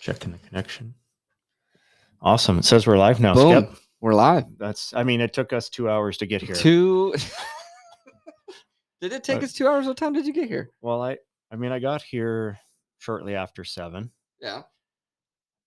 [0.00, 0.94] Checking the connection.
[2.22, 2.58] Awesome.
[2.58, 3.34] It says we're live now.
[3.34, 3.64] Boom.
[3.66, 3.78] Skip.
[4.00, 4.44] We're live.
[4.58, 4.94] That's.
[4.94, 6.54] I mean, it took us two hours to get here.
[6.54, 7.14] Two.
[9.00, 9.86] did it take But- us two hours?
[9.86, 10.70] What time did you get here?
[10.80, 11.18] Well, I.
[11.52, 12.58] I mean, I got here
[12.98, 14.10] shortly after seven.
[14.40, 14.62] Yeah.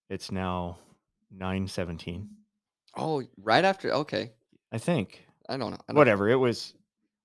[0.09, 0.77] It's now
[1.35, 2.29] nine seventeen.
[2.95, 3.91] Oh, right after.
[3.93, 4.31] Okay.
[4.71, 5.25] I think.
[5.49, 5.77] I don't know.
[5.87, 6.29] I don't- Whatever.
[6.29, 6.73] It was.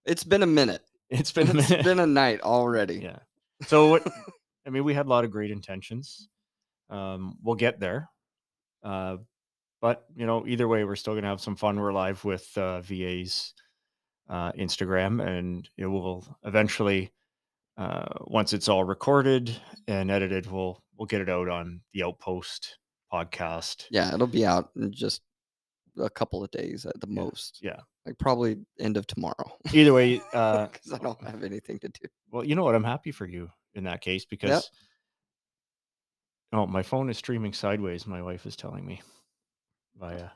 [0.04, 0.82] It's been a minute.
[1.10, 1.84] It's been a It's minute.
[1.86, 2.96] been a night already.
[2.96, 3.20] yeah.
[3.66, 4.06] So what?
[4.66, 6.28] I mean, we had a lot of great intentions.
[6.90, 8.08] Um, we'll get there.
[8.82, 9.18] Uh,
[9.80, 11.78] but you know, either way, we're still gonna have some fun.
[11.80, 13.54] We're live with uh, VA's
[14.28, 17.12] uh, Instagram, and it will eventually,
[17.76, 19.54] uh, once it's all recorded
[19.86, 22.78] and edited, we'll we'll get it out on the Outpost
[23.12, 23.86] podcast.
[23.90, 25.22] Yeah, it'll be out in just
[25.96, 27.58] a couple of days at the Yeah, most.
[27.62, 27.80] Yeah.
[28.06, 29.52] Like probably end of tomorrow.
[29.72, 32.08] Either way, uh, Because I don't have anything to do.
[32.30, 32.74] well, you know what?
[32.74, 34.70] I'm happy for you in that case because.
[36.52, 38.06] Oh, my phone is streaming sideways.
[38.06, 39.02] My wife is telling me
[39.98, 40.30] via.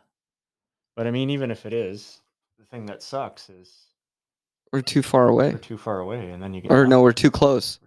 [0.97, 2.21] But I mean, even if it is,
[2.59, 3.73] the thing that sucks is
[4.73, 5.53] We're too far away.
[5.53, 6.71] we're too far away, and then you get.
[6.73, 7.79] Or no, we're too close.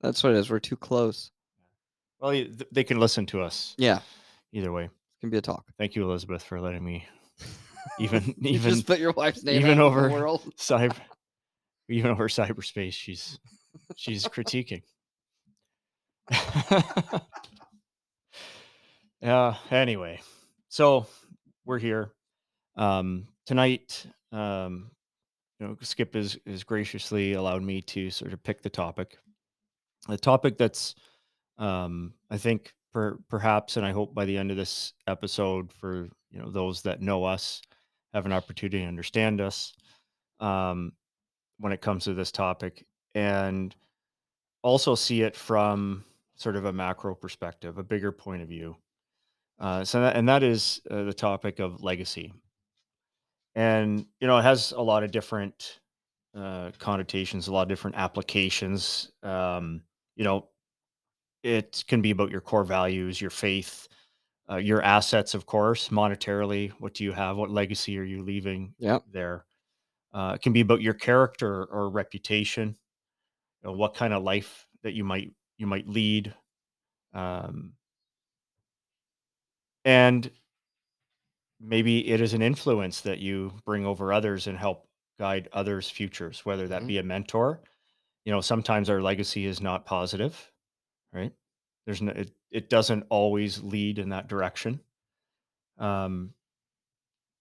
[0.00, 0.48] That's what it is.
[0.50, 1.30] We're too close.
[2.20, 3.98] Well, they can listen to us Yeah.
[4.52, 4.84] either way.
[4.84, 5.64] It can be a talk.
[5.78, 7.04] Thank you, Elizabeth, for letting me
[7.98, 10.42] even even just put your wife's name even in over- the world.
[10.56, 10.94] cyber
[11.88, 12.92] even over cyberspace.
[12.94, 13.40] She's
[13.96, 14.82] she's critiquing.
[19.22, 19.54] Yeah.
[19.70, 20.20] Anyway,
[20.68, 21.06] so
[21.64, 22.12] we're here
[22.76, 24.06] um, tonight.
[24.32, 24.90] Um,
[25.60, 29.16] you know, Skip is graciously allowed me to sort of pick the topic.
[30.08, 30.96] The topic that's,
[31.58, 36.08] um, I think, per, perhaps, and I hope by the end of this episode, for
[36.30, 37.62] you know those that know us,
[38.12, 39.72] have an opportunity to understand us
[40.40, 40.92] um,
[41.60, 43.74] when it comes to this topic, and
[44.62, 48.76] also see it from sort of a macro perspective, a bigger point of view.
[49.58, 52.32] Uh, so that, and that is uh, the topic of legacy.
[53.54, 55.80] And you know, it has a lot of different
[56.34, 59.12] uh, connotations, a lot of different applications.
[59.22, 59.82] Um,
[60.16, 60.50] you know,
[61.42, 63.88] it can be about your core values, your faith,
[64.50, 66.70] uh, your assets, of course, monetarily.
[66.80, 67.36] What do you have?
[67.36, 69.06] What legacy are you leaving Yep.
[69.06, 69.46] there?
[70.12, 72.78] Uh, it can be about your character or reputation.
[73.62, 76.34] You know, what kind of life that you might you might lead.
[77.14, 77.74] Um,
[79.84, 80.30] and
[81.60, 84.88] maybe it is an influence that you bring over others and help
[85.18, 86.86] guide others' futures, whether that Mhm.
[86.88, 87.62] be a mentor.
[88.24, 90.52] You know, sometimes our legacy is not positive,
[91.12, 91.32] right?
[91.86, 94.80] There's no, it, it doesn't always lead in that direction.
[95.78, 96.34] Um,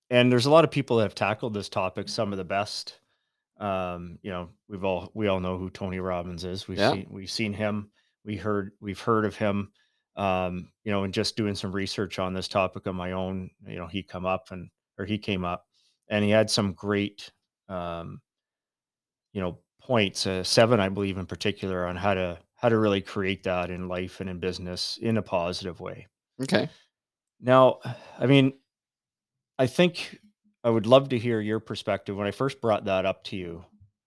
[0.10, 3.00] and there's a lot of people that have tackled this topic, some of the best.
[3.58, 6.68] Um, you know, we've all we all know who Tony Robbins is.
[6.68, 6.92] We've Yeah.
[6.92, 7.92] seen we've seen him.
[8.26, 9.72] We heard we've heard of him.
[10.16, 13.78] Um, you know, and just doing some research on this topic on my own, you
[13.78, 15.66] know, he come up and or he came up
[16.10, 17.32] and he had some great
[17.70, 18.22] um,
[19.34, 23.02] you know, points, uh, seven, I believe in particular, on how to how to really
[23.02, 26.08] create that in life and in business in a positive way.
[26.44, 26.70] Okay.
[27.40, 27.80] Now,
[28.20, 28.54] I mean,
[29.58, 30.20] I think
[30.64, 32.16] I would love to hear your perspective.
[32.16, 33.66] When I first brought that up to you,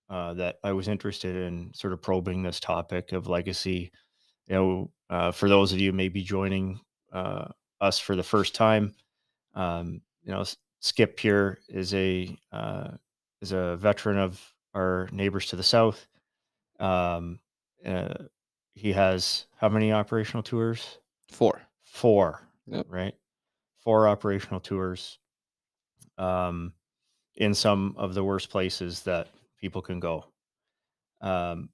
[0.08, 3.90] uh, that I was interested in sort of probing this topic of legacy.
[4.46, 6.80] You know, uh, for those of you maybe joining
[7.12, 7.46] uh,
[7.80, 8.92] us for the first time,
[9.54, 10.44] um, you know,
[10.80, 12.88] Skip here is a uh,
[13.40, 14.40] is a veteran of
[14.74, 16.08] our neighbors to the south.
[16.80, 17.38] Um,
[17.86, 18.24] uh,
[18.74, 20.98] he has how many operational tours?
[21.30, 21.62] Four.
[21.84, 22.86] four Yep.
[22.88, 23.14] right
[23.84, 25.18] four operational tours
[26.18, 26.72] um
[27.36, 29.28] in some of the worst places that
[29.60, 30.24] people can go
[31.20, 31.68] um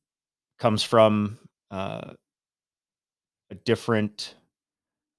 [0.59, 1.39] comes from
[1.71, 2.13] uh
[3.51, 4.35] a different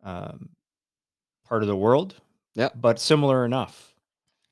[0.04, 0.50] um
[1.46, 2.16] part of the world
[2.56, 2.74] Yep.
[2.82, 3.94] but similar enough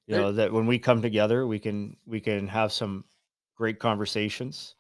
[0.08, 3.04] you know that when we come together we can we can have some
[3.56, 4.76] great conversations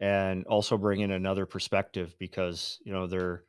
[0.00, 3.44] and also bring in another perspective because you know they're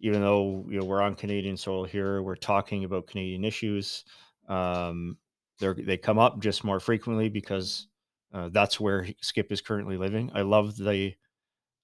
[0.00, 4.04] even though you know we're on Canadian soil here, we're talking about Canadian issues.
[4.48, 5.16] Um,
[5.58, 7.88] they they come up just more frequently because
[8.32, 10.30] uh, that's where Skip is currently living.
[10.34, 11.14] I love the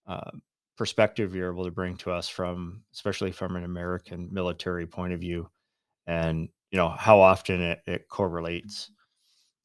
[0.06, 0.30] uh,
[0.82, 5.20] perspective you're able to bring to us from, especially from an American military point of
[5.20, 5.48] view,
[6.08, 8.90] and you know how often it, it correlates.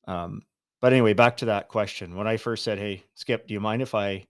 [0.07, 0.43] Um,
[0.79, 2.15] but anyway, back to that question.
[2.15, 4.27] When I first said, "Hey, Skip, do you mind if I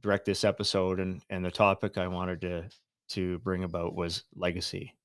[0.00, 2.68] direct this episode?" and and the topic I wanted to
[3.10, 4.97] to bring about was legacy.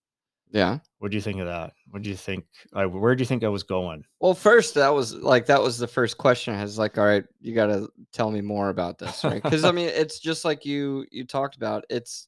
[0.53, 0.77] Yeah.
[0.99, 1.73] What do you think of that?
[1.89, 2.45] What do you think?
[2.73, 4.05] I, where do you think I was going?
[4.19, 6.53] Well, first that was like that was the first question.
[6.53, 9.41] I was like, all right, you got to tell me more about this, right?
[9.41, 11.85] Because I mean, it's just like you you talked about.
[11.89, 12.27] It's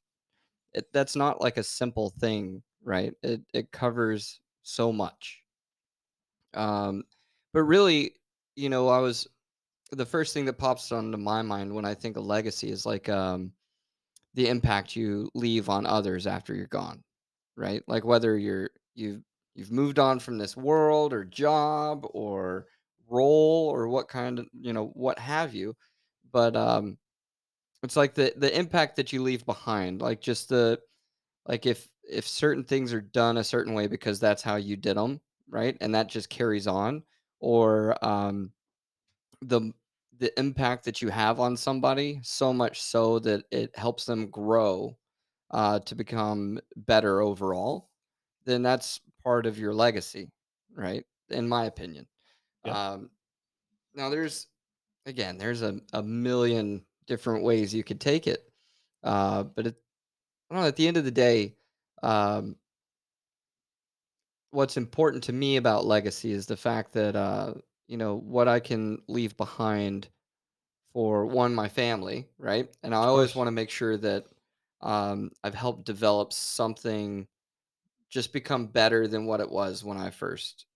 [0.74, 3.14] it, that's not like a simple thing, right?
[3.22, 5.42] It it covers so much.
[6.56, 7.04] Um,
[7.54, 8.16] but really,
[8.56, 9.28] you know, I was
[9.92, 13.08] the first thing that pops onto my mind when I think of legacy is like
[13.08, 13.52] um,
[14.34, 17.04] the impact you leave on others after you're gone,
[17.56, 17.84] right?
[17.88, 19.22] Like whether you're you've
[19.56, 22.68] you've moved on from this world or job or
[23.10, 25.76] role or what kind of you know what have you,
[26.32, 26.98] but um,
[27.84, 30.80] it's like the the impact that you leave behind, like just the
[31.48, 34.98] like if if certain things are done a certain way because that's how you did
[34.98, 35.78] them, right?
[35.82, 37.04] And that just carries on,
[37.40, 38.52] or um,
[39.42, 39.72] the
[40.18, 44.98] the impact that you have on somebody so much so that it helps them grow
[45.56, 47.90] uh, to become better overall,
[48.44, 50.30] then that's part of your legacy,
[50.76, 51.06] right?
[51.30, 52.06] In my opinion.
[52.66, 52.92] Yeah.
[52.92, 53.10] Um,
[53.96, 54.48] now there's
[55.06, 58.52] again, there's a, a million different ways you could take it.
[59.02, 59.76] Uh, but it,
[60.50, 61.56] I don't know, at the end of the day,
[62.04, 62.58] um,
[64.52, 67.54] what's important to me about legacy is the fact that uh,
[67.88, 70.10] you know what I can leave behind
[70.92, 72.68] for one my family, right?
[72.84, 74.26] And I always want to make sure that
[74.86, 77.28] um, I've helped develop something
[78.10, 80.68] just become better than what it was when I first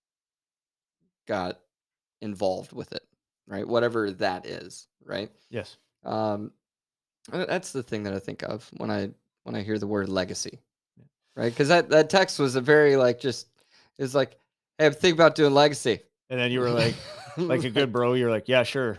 [1.28, 1.60] got
[2.20, 3.04] involved with it,
[3.46, 3.66] right?
[3.66, 5.30] Whatever that is, right?
[5.48, 5.76] Yes.
[6.04, 6.50] Um,
[7.30, 9.10] that's the thing that I think of when I
[9.44, 10.58] when I hear the word legacy,
[11.36, 11.50] right?
[11.52, 13.46] Because that that text was a very like just
[13.96, 14.36] it's like,
[14.78, 16.00] hey, I'm thinking about doing legacy.
[16.30, 16.94] And then you were like,
[17.36, 18.98] like a good bro, you're like, yeah, sure.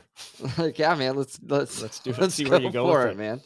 [0.57, 2.17] like, yeah, man, let's let's Let's do it.
[2.19, 3.17] let's See where you go for with it, it.
[3.17, 3.41] man.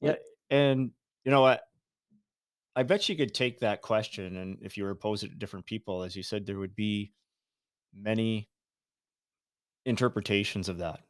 [0.00, 0.14] Yeah.
[0.52, 0.90] And
[1.24, 1.62] you know what?
[2.76, 5.34] I bet you could take that question and if you were to pose it to
[5.34, 7.12] different people, as you said, there would be
[7.94, 8.48] many
[9.84, 11.00] interpretations of that.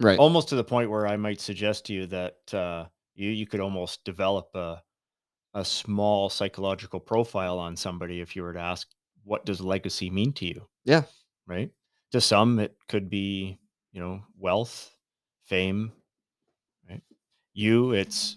[0.00, 0.18] Right.
[0.18, 3.60] Almost to the point where I might suggest to you that uh, you you could
[3.60, 4.82] almost develop a
[5.54, 8.88] a small psychological profile on somebody if you were to ask,
[9.24, 10.66] what does legacy mean to you?
[10.84, 11.02] Yeah.
[11.46, 11.70] Right?
[12.12, 13.58] To some, it could be,
[13.92, 14.90] you know, wealth,
[15.44, 15.92] fame,
[16.88, 17.02] right?
[17.54, 18.36] You, it's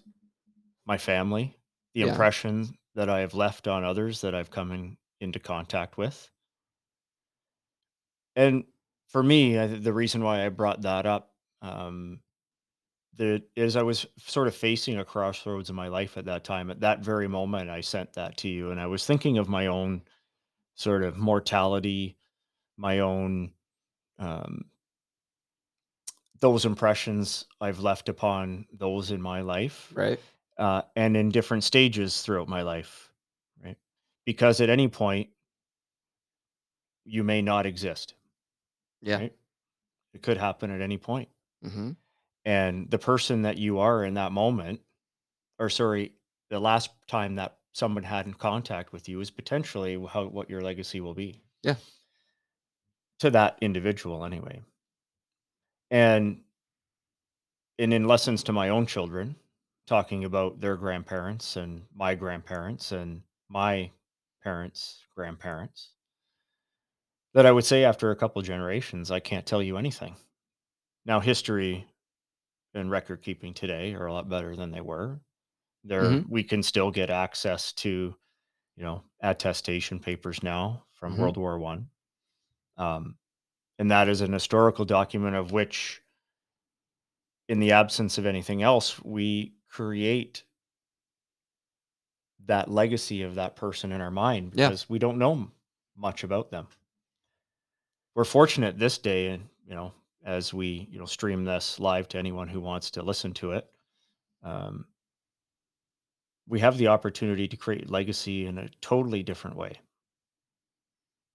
[0.89, 1.55] my family,
[1.93, 2.09] the Yeah.
[2.09, 6.31] impression that I have left on others that I've come in, into contact with.
[8.35, 8.65] And
[9.07, 12.21] for me, I, th- the reason why I brought that up um,
[13.13, 16.71] the, is I was sort of facing a crossroads in my life at that time.
[16.71, 19.67] At that very moment, I sent that to you, and I was thinking of my
[19.67, 20.01] own
[20.75, 22.17] sort of mortality,
[22.77, 23.53] my own
[24.17, 24.71] um,
[26.39, 30.19] those impressions I've left upon those in my life, Right.
[30.59, 33.11] Uh, and in different stages throughout my life,
[33.63, 33.77] right?
[34.25, 35.29] Because at any point,
[37.05, 38.13] you may not exist,
[39.01, 39.15] Yeah.
[39.15, 39.35] right?
[40.13, 41.29] It could happen at any point.
[41.65, 41.91] Mm-hmm.
[42.45, 44.81] And the person that you are in that moment,
[45.57, 46.13] or sorry,
[46.49, 50.61] the last time that someone had in contact with you is potentially how what your
[50.61, 51.75] legacy will be Yeah.
[53.19, 54.61] to that individual anyway.
[55.91, 56.41] And
[57.77, 59.35] and in lessons to my own children,
[59.89, 63.91] talking about their grandparents and my grandparents and my
[64.43, 65.95] parents' grandparents,
[67.33, 70.15] that I would say after a couple generations, I can't tell you anything.
[71.05, 71.87] Now, history
[72.73, 75.21] and record keeping today are a lot better than they were.
[75.83, 76.29] There, Mm-hmm.
[76.29, 77.89] we can still get access to,
[78.77, 81.19] you know, attestation papers now from Mhm.
[81.19, 81.89] World War One,
[82.77, 83.17] um,
[83.79, 86.01] and that is an historical document of which,
[87.47, 90.43] in the absence of anything else, we create
[92.45, 94.67] that legacy of that person in our mind Yeah.
[94.69, 95.51] because we don't know
[95.95, 96.67] much about them.
[98.15, 102.17] We're fortunate this day, and you know, as we you know stream this live to
[102.17, 103.69] anyone who wants to listen to it,
[104.43, 104.85] um,
[106.47, 109.73] we have the opportunity to create legacy in a totally different way.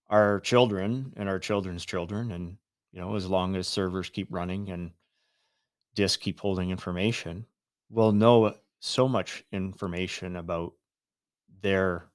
[0.08, 2.58] Our children and our children's children, and
[2.92, 4.92] you know, as long as servers keep running and
[5.94, 7.46] disks keep holding information,
[7.90, 10.74] will know so much information about
[11.62, 12.10] their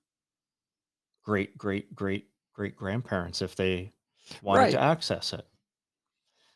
[1.23, 3.93] great great great great grandparents if they
[4.41, 4.71] wanted Right.
[4.71, 5.47] to access it.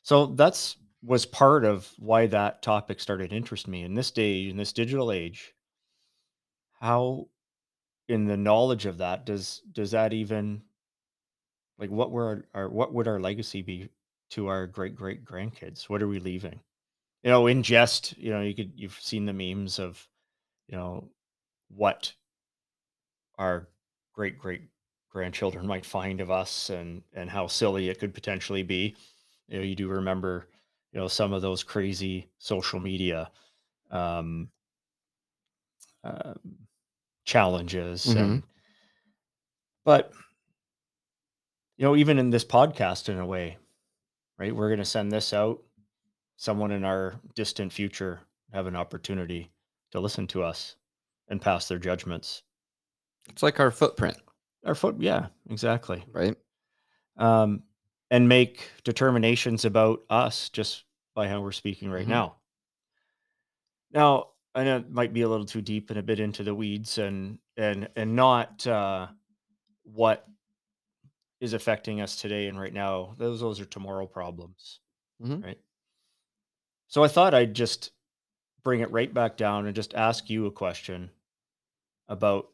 [0.04, 4.48] So that's was part of why that topic started to interest me in this day
[4.48, 5.56] in this digital age.
[6.82, 7.30] How
[8.08, 10.66] in the knowledge of that does does that even
[11.78, 13.90] like what were our, our what would our legacy be
[14.30, 15.88] to our great great grandkids?
[15.90, 16.62] What are we leaving?
[17.24, 20.08] You know, in jest, you know, you could you've seen the memes of,
[20.68, 21.10] you know,
[21.70, 22.14] what
[23.38, 23.68] our
[24.14, 24.62] great great
[25.10, 28.96] grandchildren might find of us and and how silly it could potentially be.
[29.48, 30.48] You know, you do remember,
[30.92, 33.32] you know, some of those crazy social media
[33.92, 34.50] um,
[36.04, 36.34] uh,
[37.26, 38.18] challenges Mhm.
[38.18, 38.44] and
[39.86, 40.12] but
[41.78, 43.58] you know even in this podcast in a way
[44.38, 45.64] right we're going to send this out
[46.44, 48.20] someone in our distant future
[48.52, 49.50] have an opportunity
[49.92, 50.76] to listen to us
[51.30, 52.44] and pass their judgments
[53.30, 54.18] It's like our footprint,
[54.66, 56.36] our foot yeah exactly right?
[57.16, 57.64] um
[58.12, 60.84] and make determinations about us just
[61.16, 62.10] by how we're speaking right Mhm.
[62.10, 62.36] now
[63.92, 66.54] now i know it might be a little too deep and a bit into the
[66.54, 69.08] weeds and and and not uh
[69.84, 70.28] what
[71.40, 74.82] is affecting us today and right now those those are tomorrow problems
[75.22, 75.42] Mhm.
[75.42, 75.60] right
[76.94, 77.92] so i thought i'd just
[78.64, 81.10] bring it right back down and just ask you a question
[82.08, 82.50] about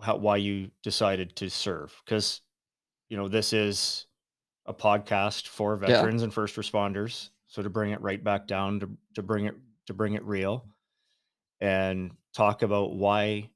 [0.00, 2.40] how why you decided to serve because
[3.08, 4.06] you know this is
[4.66, 5.86] a podcast for Yeah.
[5.86, 9.54] veterans and first responders so to bring it right back down to, to bring it
[9.86, 10.66] to bring it real
[11.60, 13.48] and talk about why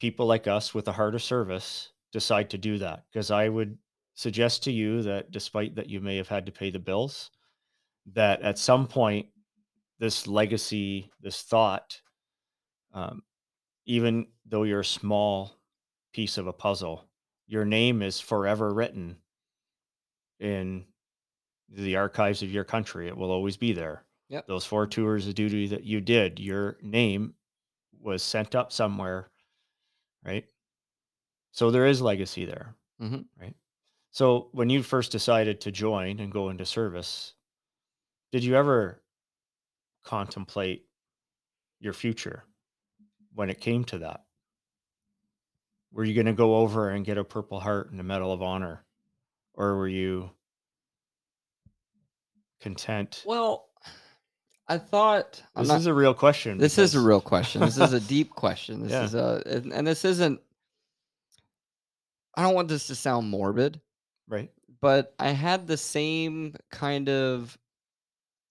[0.00, 3.78] people like us with a heart of service decide to do that because i would
[4.14, 7.30] suggest to you that despite that you may have had to pay the bills
[8.12, 9.26] that at some point
[9.98, 12.00] this legacy this thought
[12.92, 13.22] um,
[13.86, 15.52] even though you're a small
[16.12, 17.08] piece of a puzzle
[17.46, 19.18] your name is forever written
[20.38, 20.86] in
[21.68, 24.46] the archives of your country it will always be there Yep.
[24.46, 27.34] those four tours of duty that you did your name
[28.00, 29.30] was sent up somewhere
[30.24, 30.46] right
[31.50, 33.28] so there is legacy there Mhm.
[33.36, 33.56] right
[34.10, 37.34] so when you first decided to join and go into service
[38.32, 39.02] did you ever
[40.06, 40.86] contemplate
[41.80, 42.44] your future
[43.34, 44.22] when it came to that
[45.92, 48.40] were you going to go over and get a purple heart and a medal of
[48.40, 48.84] honor
[49.54, 50.30] or were you
[52.60, 53.68] content Well,
[54.68, 57.60] I thought this not, is a real question this is a real question.
[57.60, 58.82] This is a deep question.
[58.82, 59.04] This Yeah.
[59.04, 60.40] is a and, and this isn't
[62.36, 63.80] I don't want this to sound morbid,
[64.28, 67.56] right but I had the same kind of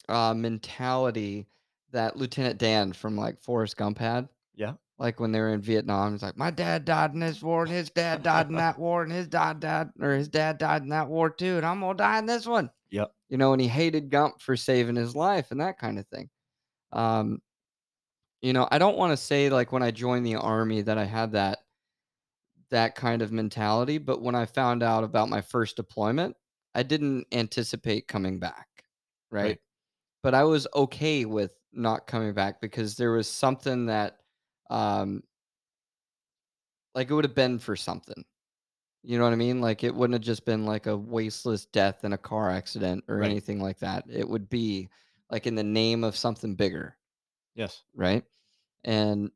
[0.10, 1.48] uh, mentality
[1.92, 4.28] that Lieutenant Dan from like Forrest Gump had.
[4.56, 7.64] yeah Like when they were in Vietnam, he's like, "My dad died in this war,
[7.64, 10.84] and his dad died in that war, and his dad died, or his dad died
[10.84, 13.12] in that war too, and I'm gonna die in this one." Yep.
[13.30, 16.30] You know, and he hated Gump for saving his life and that kind of thing.
[16.92, 17.42] Um,
[18.42, 21.06] you know, I don't want to say like when I joined the army that I
[21.06, 21.60] had that
[22.70, 26.36] that kind of mentality, but when I found out about my first deployment,
[26.74, 28.68] I didn't anticipate coming back,
[29.32, 29.44] right?
[29.44, 29.60] Right.
[30.26, 34.18] But I was okay with not coming back because there was something that
[34.72, 35.22] um
[36.96, 38.26] like it would have been for something.
[39.04, 39.62] You know what I mean?
[39.62, 43.22] Like it wouldn't have just been like a wasteless death in a car accident or
[43.22, 43.30] Right.
[43.30, 44.06] anything like that.
[44.10, 44.90] It would be
[45.30, 46.98] like in the name of something bigger
[47.56, 48.24] yes right?
[48.84, 49.32] And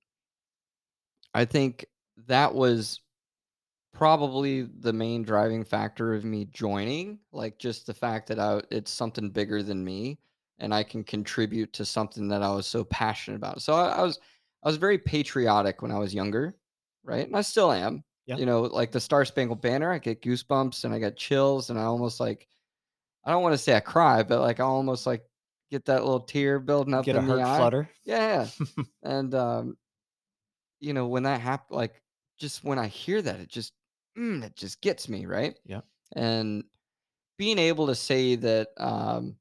[1.34, 1.86] I think
[2.28, 3.02] that was
[3.94, 8.92] probably the main driving factor of me joining, like just the fact that I it's
[8.92, 10.20] something bigger than me
[10.60, 13.62] and I can contribute to something that I was so passionate about.
[13.62, 14.20] So I, I was
[14.64, 16.56] I was very patriotic when I was younger,
[17.04, 17.26] right?
[17.26, 18.04] And I still am.
[18.26, 18.38] Yeah.
[18.38, 21.80] You know, like the Star Spangled Banner, I get goosebumps and I get chills and
[21.80, 22.48] I almost like
[23.26, 25.24] I don't want to say I cry, but like I almost like
[25.72, 27.58] get that little tear building up get a in the eye.
[27.58, 28.48] flutter Yeah.
[29.04, 29.78] And um,
[30.80, 32.02] you know, when that happens, like
[32.38, 33.74] just when I hear that, it just
[34.18, 35.58] mm, it just gets me, right?
[35.66, 35.82] Yeah.
[36.16, 36.64] And
[37.38, 39.36] being able to say that um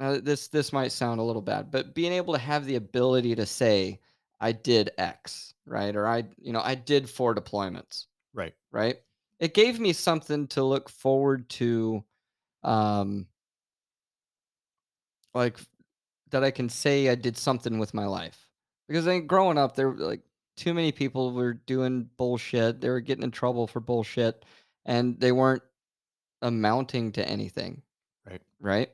[0.00, 3.34] uh, this this might sound a little bad, but being able to have the ability
[3.34, 4.00] to say
[4.40, 5.94] I did X, right?
[5.94, 8.96] Or I, you know, I did four deployments, right right?
[9.40, 12.04] It gave me something to look forward to
[12.62, 13.26] um
[15.34, 15.58] like
[16.30, 18.48] that I can say I did something with my life.
[18.86, 20.20] Because I think growing up, there like
[20.56, 22.80] too many people were doing bullshit.
[22.80, 24.44] They were getting in trouble for bullshit,
[24.84, 25.62] and they weren't
[26.42, 27.82] amounting to anything,
[28.26, 28.90] right right?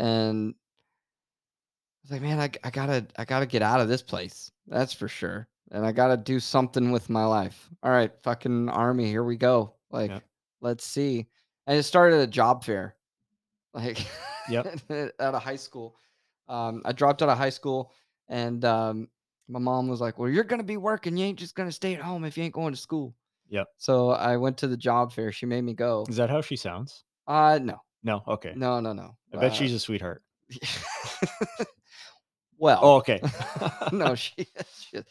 [0.00, 4.50] And I was like, man, I, I gotta I gotta get out of this place.
[4.66, 5.46] That's for sure.
[5.70, 7.68] And I gotta do something with my life.
[7.82, 9.74] All right, fucking army, here we go.
[9.90, 10.22] Like, Yep.
[10.62, 11.26] let's see.
[11.66, 12.96] And it started at a job fair,
[13.74, 13.98] like
[14.48, 14.78] Yep.
[15.20, 15.94] out of high school.
[16.48, 17.92] Um, I dropped out of high school,
[18.28, 19.08] and um,
[19.48, 21.16] my mom was like, "Well, you're gonna be working.
[21.16, 23.14] You ain't just gonna stay at home if you ain't going to school."
[23.50, 23.68] Yep.
[23.76, 25.30] So I went to the job fair.
[25.30, 26.06] She made me go.
[26.08, 29.16] is that how she sounds Uh, no, no okay no, no, no.
[29.32, 30.22] i bet Uh, she's a sweetheart
[32.58, 33.20] well, oh okay
[33.92, 34.66] no, she is.
[34.78, 35.04] She is.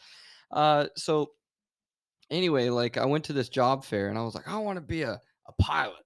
[0.50, 1.30] Uh, so
[2.30, 4.82] anyway, like I went to this job fair and I was like, I want to
[4.82, 6.04] be a, a pilot,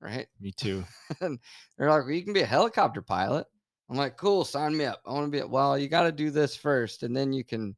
[0.00, 0.26] right?
[0.40, 0.84] me too
[1.20, 1.38] and
[1.76, 3.46] they're like, well, you can be a helicopter pilot.
[3.90, 5.02] I'm like, cool, sign me up.
[5.06, 5.40] I want to be.
[5.40, 7.76] a-" Well, you got to do this first, and then you can,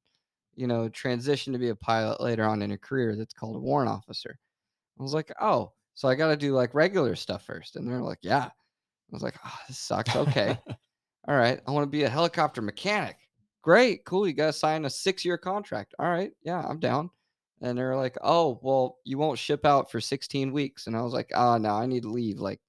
[0.54, 3.58] you know, transition to be a pilot later on in a career that's called a
[3.58, 4.38] warrant officer.
[4.98, 7.76] I was like, oh, so I got to do like regular stuff first.
[7.76, 8.46] And they're like, yeah.
[8.46, 10.14] I was like, oh, this sucks.
[10.16, 10.58] Okay.
[11.28, 11.60] All right.
[11.66, 13.16] I want to be a helicopter mechanic.
[13.62, 14.04] Great.
[14.04, 14.26] Cool.
[14.26, 15.94] You got to sign a six year contract.
[15.98, 16.32] All right.
[16.42, 17.10] Yeah, I'm down.
[17.62, 20.86] And they're like, oh, well, you won't ship out for 16 weeks.
[20.86, 22.60] And I was like, oh, no, I need to leave like,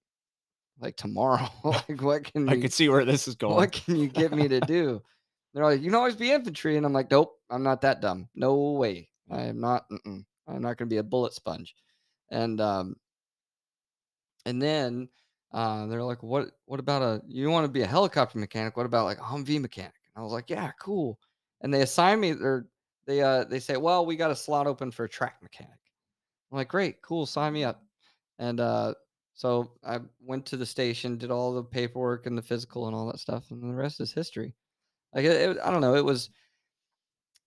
[0.80, 1.50] like tomorrow.
[1.64, 3.56] like, what can I you, could see where this is going.
[3.56, 5.02] what can you get me to do?
[5.54, 6.78] They're like, you can always be infantry.
[6.78, 8.30] And I'm like, nope, I'm not that dumb.
[8.36, 9.10] No way.
[9.32, 10.24] I am not, mm-mm.
[10.48, 11.74] I'm not going to be a bullet sponge.
[12.30, 12.96] And, um,
[14.46, 15.10] and then
[15.52, 18.78] uh, they're like, what, what about a, you want to be a helicopter mechanic?
[18.78, 19.94] What about like a Humvee mechanic?
[20.16, 21.20] And I was like, yeah, cool.
[21.62, 22.68] And they assign me, or
[23.08, 25.80] they, uh, they say, well, we got a slot open for a track mechanic.
[26.52, 27.84] I'm like, great, cool, sign me up.
[28.40, 28.94] And, uh,
[29.34, 33.08] so I went to the station, did all the paperwork and the physical and all
[33.08, 34.56] that stuff, and the rest is history.
[35.14, 36.30] Like it, it- I don't know, it was,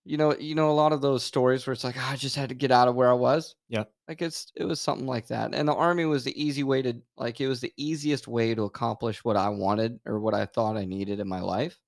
[0.09, 2.37] you know, you know, a lot of those stories where it's like, "Ah, I just
[2.37, 3.57] had to get out of where I was.
[3.69, 3.85] Yeah.
[4.09, 5.55] Like it's, it was something like that.
[5.55, 8.65] And the army was the easy way to, like, it was the easiest way to
[8.65, 11.81] accomplish what I wanted or what I thought I needed in my life.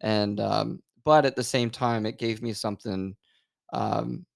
[0.00, 3.16] And, um, but at the same time, it gave me something,
[3.72, 4.26] um,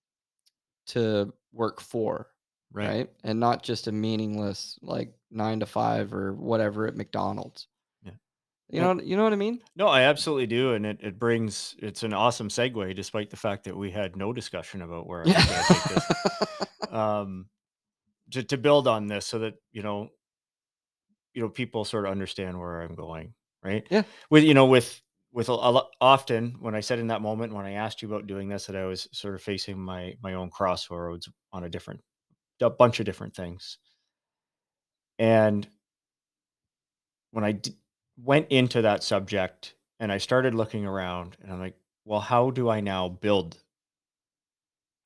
[0.88, 2.28] to work for,
[2.72, 2.96] right.
[2.96, 3.10] right?
[3.24, 7.67] And not just a meaningless like nine to five or whatever at McDonald's.
[8.70, 9.60] You know, you know what I mean?
[9.76, 13.64] No, I absolutely do, and it, it brings it's an awesome segue, despite the fact
[13.64, 16.04] that we had no discussion about where I was going to take this.
[16.90, 17.50] Um,
[18.32, 20.08] to to build on this, so that you know,
[21.34, 23.86] you know, people sort of understand where I'm going, right?
[23.90, 24.04] Yeah.
[24.30, 27.52] With you know, with with a, a lot often when I said in that moment
[27.52, 30.32] when I asked you about doing this, that I was sort of facing my my
[30.32, 32.00] own crossroads on a different
[32.62, 33.76] a bunch of different things,
[35.18, 35.68] and
[37.32, 37.76] when I d-
[38.18, 42.68] went into that subject and I started looking around and I'm like, well, how do
[42.68, 43.62] I now build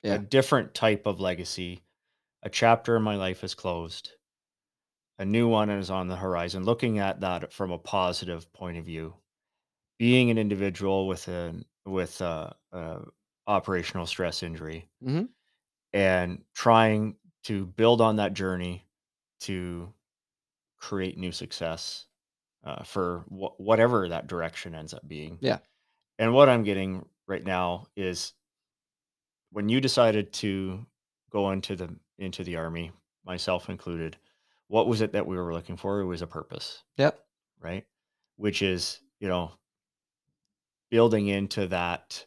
[0.02, 0.14] Yeah.
[0.14, 1.82] a different type of legacy?
[2.42, 4.12] A chapter in my life is closed.
[5.18, 6.64] A new one is on the horizon.
[6.64, 9.16] Looking at that from a positive point of view,
[9.98, 13.04] being an individual with an with a, a
[13.46, 15.28] operational stress injury, Mhm.
[15.92, 18.86] and trying to build on that journey
[19.40, 19.92] to
[20.78, 22.06] create new success
[22.64, 25.38] uh, for wh- whatever that direction ends up being.
[25.40, 25.58] Yeah.
[26.18, 28.32] And what I'm getting right now is
[29.50, 30.84] when you decided to
[31.30, 32.92] go into the into the army,
[33.24, 34.16] myself included,
[34.68, 36.00] what was it that we were looking for?
[36.00, 37.18] It was a purpose, Yep.
[37.60, 37.84] right?
[38.36, 39.52] Which is, you know,
[40.90, 42.24] building into that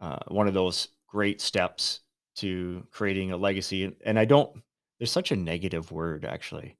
[0.00, 2.00] uh, one of those great steps
[2.36, 3.94] to creating a legacy.
[4.04, 4.62] And- I don't,
[4.98, 6.76] there's such a negative word actually.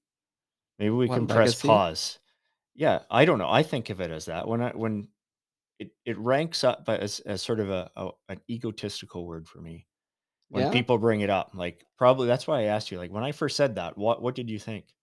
[0.78, 1.68] Maybe we What, can press legacy?
[1.68, 2.18] pause.
[2.74, 3.50] Yeah, I don't know.
[3.50, 5.08] I think of it as that when I when
[5.78, 9.88] it, it ranks up as as sort of a, a an egotistical word for me
[10.50, 10.70] when Yeah.
[10.70, 11.54] people bring it up.
[11.54, 12.98] Like probably that's why I asked you.
[12.98, 14.94] Like when I first said that, what what did you think?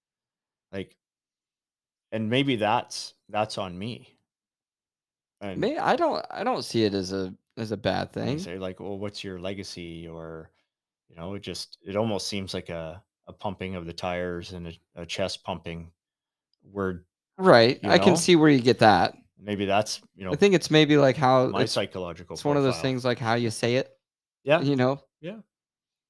[0.71, 0.97] Like,
[2.11, 4.19] and maybe that's that's on me.
[5.41, 8.37] And Me, I don't, I don't see it as a as a bad thing.
[8.39, 10.07] say like, well, what's your legacy?
[10.07, 10.51] Or
[11.09, 14.67] you know, it just it almost seems like a a pumping of the tires and
[14.69, 15.91] a, a chest pumping
[16.63, 17.05] word.
[17.39, 17.79] Right.
[17.81, 19.15] You I can see where you get that.
[19.41, 22.33] Maybe that's you know I think it's maybe like how my it's, psychological.
[22.35, 22.81] it's one of those profile.
[22.83, 23.89] things like how you say it.
[24.43, 25.01] Yeah, You know?
[25.21, 25.37] yeah.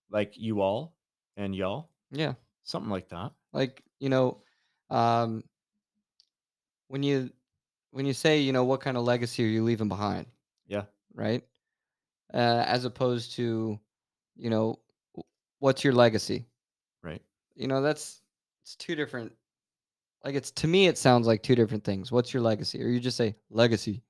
[0.09, 0.95] Like you all
[1.37, 2.33] and y'all, Yeah.
[2.63, 3.31] something like that.
[3.53, 4.41] Like you know,
[4.89, 5.43] um,
[6.87, 7.29] when you
[7.91, 10.25] when you say you know what kind of legacy are you leaving behind,
[10.67, 11.43] Yeah, right?
[12.33, 13.79] Uh, as opposed to,
[14.35, 14.79] you know,
[15.59, 16.45] what's your legacy?
[17.03, 17.21] right.
[17.55, 18.21] You know, that's
[18.63, 19.31] it's two different.
[20.23, 22.11] Like it's to me, it sounds like two different things.
[22.11, 22.83] What's your legacy?
[22.83, 24.03] Or you just say legacy,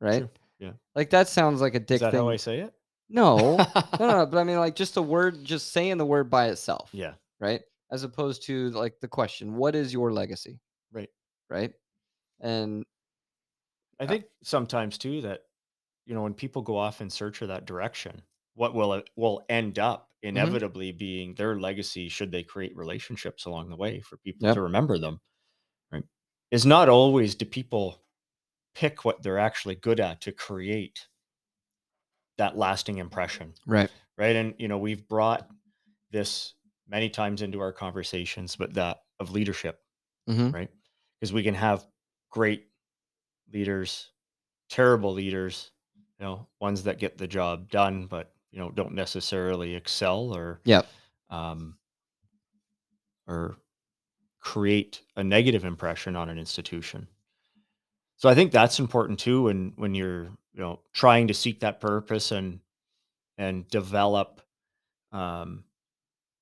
[0.00, 0.20] right?
[0.20, 0.72] Sure, yeah.
[0.94, 2.20] Like that sounds like a dick Is that thing.
[2.20, 2.74] how I say it?
[3.10, 3.56] No,
[4.00, 4.26] no, no.
[4.26, 7.60] But I mean, like just the word, just saying the word by itself, Yeah, right?
[7.90, 10.58] As opposed to like the question, what is your legacy,
[10.90, 11.10] right.
[11.50, 11.72] right?
[12.40, 12.84] And
[14.00, 15.42] I think sometimes too that
[16.06, 18.22] you know when people go off in search of that direction,
[18.54, 20.38] what will it will end up Mm-hmm.
[20.38, 24.54] inevitably being their legacy should they create relationships along the way for people Yep.
[24.54, 25.20] to remember them,
[25.92, 26.04] right?
[26.50, 28.02] Is not always do people
[28.74, 31.06] pick what they're actually good at to create
[32.38, 34.36] that lasting impression, right, right?
[34.36, 35.48] And you know we've brought
[36.10, 36.54] this
[36.88, 39.80] many times into our conversations, but that of leadership
[40.26, 40.70] hmm right?
[41.20, 41.86] Because we can have
[42.30, 42.66] great
[43.52, 44.10] leaders,
[44.68, 45.70] terrible leaders,
[46.18, 50.60] you know, ones that get the job done, but you know, don't necessarily excel or
[50.64, 50.82] yeah,
[51.30, 51.76] um,
[53.26, 53.56] or
[54.44, 57.08] create a negative impression on an institution.
[58.18, 61.80] So I think that's important too when when you're you know trying to seek that
[61.80, 62.60] purpose and
[63.38, 64.42] and develop
[65.12, 65.64] um,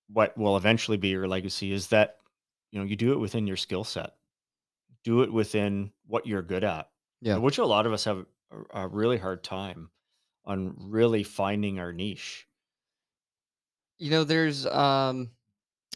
[0.08, 2.18] what will eventually be your legacy is that
[2.72, 4.14] you know you do it within your skill set
[5.04, 7.38] do it within what you're good at Yeah.
[7.38, 9.90] which a lot of us have a, a really hard time
[10.44, 12.46] on really finding our niche
[13.98, 15.30] You know, there's um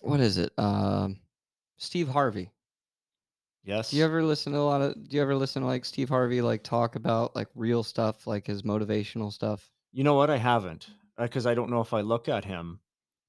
[0.03, 0.53] what is it?
[0.59, 1.19] Um
[1.76, 2.50] Steve Harvey.
[3.64, 3.90] Yes.
[3.90, 6.08] Do you ever listen to a lot of do you ever listen to like Steve
[6.08, 9.68] Harvey like talk about like real stuff, like his motivational stuff?
[9.92, 12.80] you know what i haven't uh, because i don't know if i look at him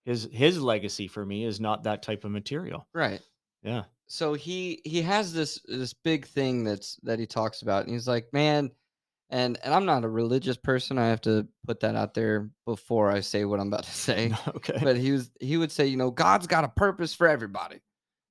[0.03, 3.21] his his legacy for me is not that type of material Right.
[3.63, 7.93] yeah So he he has this this big thing that's that he talks about and
[7.93, 8.71] he's like, "Man,
[9.29, 10.97] and and I'm not a religious person.
[10.97, 14.33] I have to put that out there before I say what I'm about to say.
[14.49, 17.79] okay But he was he would say, you know, God's got a purpose for everybody.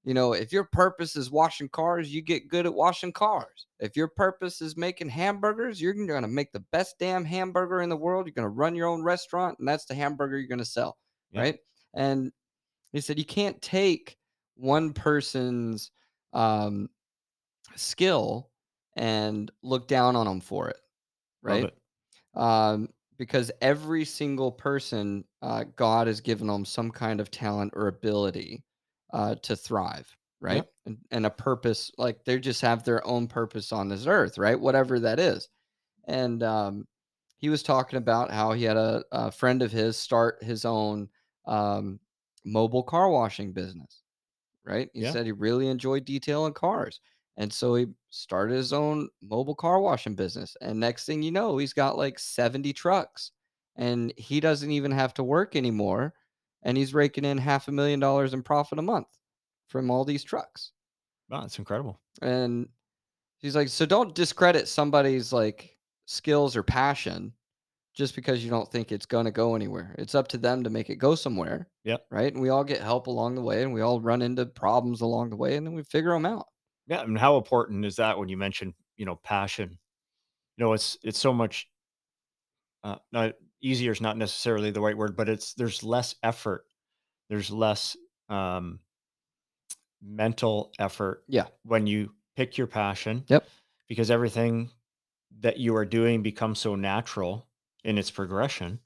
[0.07, 3.67] You know, if your purpose is washing cars, you get good at washing cars.
[3.81, 7.91] If your purpose is making hamburgers, you're going to make the best damn hamburger in
[7.91, 8.27] the world.
[8.27, 10.97] You're going to run your own restaurant, and that's the hamburger you're going to sell.
[11.33, 11.41] Yeah.
[11.41, 11.59] Right.
[11.93, 12.33] And
[12.93, 14.17] he said, you can't take
[14.55, 15.91] one person's
[16.33, 16.89] um,
[17.75, 18.49] skill
[18.95, 20.79] and look down on them for it.
[21.43, 21.73] Right
[22.37, 27.89] um, because every single person, uh, God has given them some kind of talent or
[27.89, 28.63] ability
[29.17, 30.65] uh, to thrive, right?
[30.65, 30.73] Yep.
[30.87, 34.61] And, and a purpose, like they just have their own purpose on this earth, right?
[34.61, 35.49] Whatever that is.
[36.07, 36.89] And um,
[37.39, 41.11] he was talking about how he had a, a friend of his start his own
[41.47, 42.01] um,
[42.45, 44.05] mobile car washing business,
[44.65, 44.91] right?
[44.95, 45.07] He Yeah.
[45.07, 47.01] said he really enjoyed detailing cars.
[47.37, 50.57] And so he started his own mobile car washing business.
[50.61, 53.33] And next thing you know, he's got like 70 trucks
[53.77, 56.15] and he doesn't even have to work anymore.
[56.63, 59.09] And he's raking in half a million dollars in profit a month
[59.69, 60.73] from all these trucks.
[61.29, 62.69] wow that's incredible And
[63.39, 67.33] he's like, so don't discredit somebody's like skills or passion
[67.95, 69.95] just because you don't think it's going to go anywhere.
[69.99, 71.69] It's up to them to make it go somewhere.
[71.83, 71.97] Yeah.
[72.11, 72.33] Right.
[72.33, 75.31] And we all get help along the way and we all run into problems along
[75.31, 76.47] the way and then we figure them out.
[76.89, 79.79] Yeah, and how important is that when you mention, you know, passion?
[80.57, 81.69] You know, it's it's so much
[82.85, 83.35] uh not
[83.67, 86.67] easier is not necessarily the right word, but it's there's less effort.
[87.29, 87.97] There's less
[88.29, 88.81] um
[90.03, 91.47] mental effort Yeah.
[91.63, 93.49] when you pick your passion Yep.
[93.89, 94.71] because everything
[95.41, 97.49] that you are doing becomes so natural
[97.85, 98.81] in its progression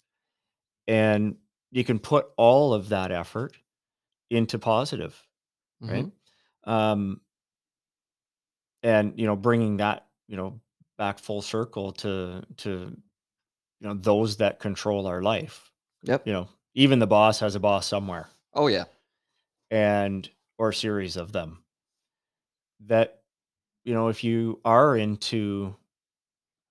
[0.89, 1.37] and
[1.71, 3.57] you can put all of that effort
[4.31, 5.27] into positive,
[5.81, 6.07] right?
[6.07, 6.13] Mhm.
[6.71, 7.21] um
[8.83, 10.61] and you know bringing that you know
[10.99, 12.97] back full circle to to
[13.81, 15.71] you know those that control our life
[16.03, 16.27] Yep.
[16.27, 18.85] you know even the boss has a boss somewhere Oh yeah.
[19.71, 21.63] and or a series of them
[22.87, 23.23] that
[23.85, 25.75] you know if you are into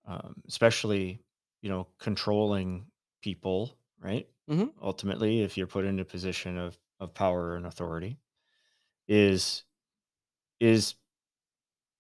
[0.06, 1.20] um, especially
[1.62, 2.86] you know controlling
[3.22, 4.72] people right Mhm.
[4.82, 8.18] ultimately if you're put in a position of of power and authority
[9.08, 9.64] is
[10.60, 10.96] is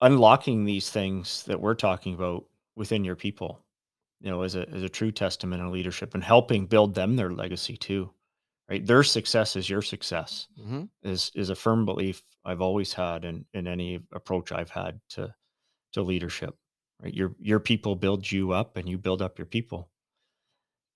[0.01, 2.45] unlocking these things that we're talking about
[2.75, 3.59] within your people
[4.21, 7.31] you know as a as a true testament of leadership and helping build them their
[7.31, 8.11] legacy too
[8.69, 8.85] right?
[8.85, 10.89] Their success is your success Mhm.
[11.03, 15.33] is is a firm belief i've always had in in any approach i've had to
[15.93, 16.57] to leadership
[17.01, 17.13] right?
[17.13, 19.91] Your your people build you up and you build up your people.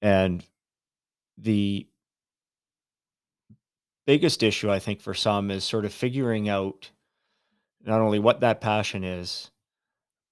[0.01, 0.45] And
[1.37, 1.89] the
[4.05, 6.91] biggest issue i think for some is sort of figuring out
[7.81, 9.51] not only what that passion is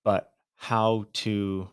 [0.03, 1.69] but how to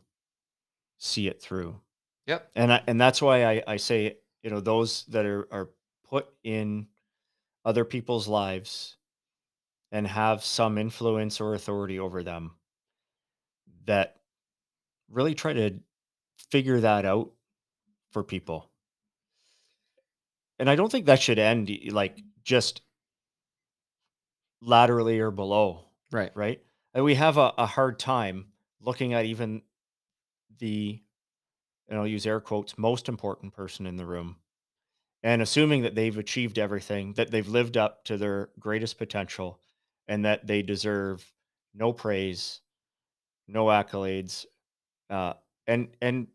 [0.99, 1.81] see it through.
[2.27, 2.51] Yep.
[2.55, 5.71] And I, and that's why I, I say, you know, those that are, are
[6.09, 6.89] put in
[7.65, 8.97] other people's lives
[9.91, 12.53] and have some influence or authority over them
[13.87, 14.17] that
[15.11, 15.81] really try to
[16.51, 17.31] figure that out
[18.11, 18.71] for people.
[20.59, 22.83] And I don't think that should end like just
[24.61, 26.33] laterally or below, Right.
[26.35, 26.63] right?
[26.95, 28.47] And we have a, a hard time
[28.81, 29.63] looking at even
[30.59, 31.03] the
[31.89, 34.39] and I'll use air quotes, most important person in the room,
[35.23, 39.61] and assuming that they've achieved everything, that they've lived up to their greatest potential,
[40.09, 41.33] and that they deserve
[41.75, 42.63] no praise,
[43.49, 44.47] no accolades,
[45.11, 45.35] uh,
[45.67, 46.29] and and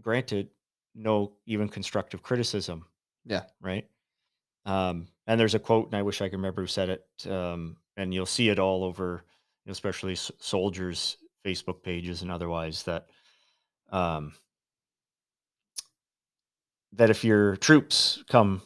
[0.00, 0.50] granted,
[0.94, 2.86] no even constructive criticism,
[3.24, 3.46] Yeah.
[3.60, 3.88] right?
[4.64, 7.78] Um, and there's a quote, and I wish I could remember who said it, um,
[7.96, 9.24] and you'll see it all over,
[9.66, 13.08] especially soldiers' Facebook pages and otherwise that.
[13.92, 14.34] Um,
[16.94, 18.62] that if your troops come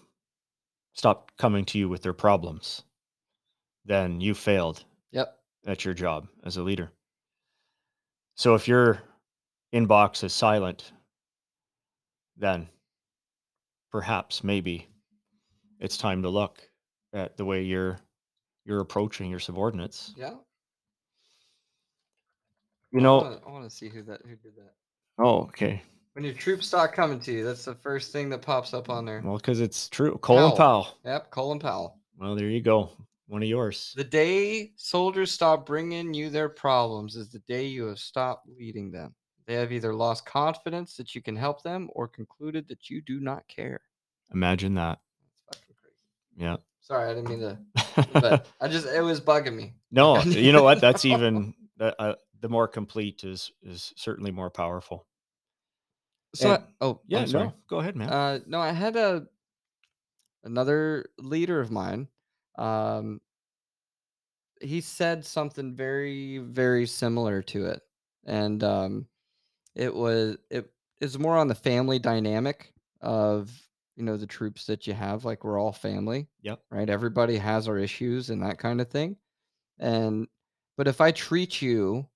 [0.95, 2.83] stop coming to you with their problems,
[3.85, 5.39] then you failed Yep.
[5.67, 6.91] at your job as a leader.
[8.35, 9.03] So if your
[9.75, 10.93] inbox is silent,
[12.37, 12.69] then
[13.91, 14.89] perhaps maybe
[15.81, 16.69] it's time to look
[17.13, 17.99] at the way you're
[18.65, 20.13] you're approaching your subordinates.
[20.17, 20.35] Yeah.
[22.93, 24.75] You know, I want to see who that who did that.
[25.19, 25.83] Oh, okay.
[26.15, 29.05] When your troops start coming to you, that's the first thing that pops up on
[29.05, 29.21] there.
[29.23, 30.19] Well, because it's true.
[30.23, 30.57] Colin Powell.
[30.57, 30.99] Powell.
[31.05, 31.99] Yep, Colin Powell.
[32.19, 32.91] Well, there you go.
[33.29, 33.93] One of yours.
[33.97, 38.91] The day soldiers stop bringing you their problems is the day you have stopped leading
[38.91, 39.15] them.
[39.47, 43.21] They have either lost confidence that you can help them or concluded that you do
[43.21, 43.81] not care.
[44.33, 44.99] Imagine that.
[45.21, 46.45] That's fucking crazy.
[46.45, 46.57] Yeah.
[46.81, 47.59] Sorry, I didn't mean to,
[48.13, 49.75] but I just it was bugging me.
[49.91, 50.81] no, you know what?
[50.81, 52.15] That's even that, uh,
[52.47, 55.09] the more complete is is certainly more powerful.
[56.37, 57.25] So And- I- oh Yeah.
[57.25, 58.09] No, go ahead, man.
[58.09, 59.27] Uh, no, I had a
[60.45, 62.07] another leader of mine.
[62.57, 63.21] Um,
[64.61, 67.83] he said something very, very similar to it,
[68.25, 69.09] and um,
[69.75, 73.51] it was it is more on the family dynamic of
[73.97, 75.25] you know the troops that you have.
[75.25, 76.63] Like we're all family, Yep.
[76.71, 76.89] right?
[76.89, 79.17] Everybody has our issues and that kind of thing.
[79.81, 80.29] And
[80.77, 82.09] but if I treat you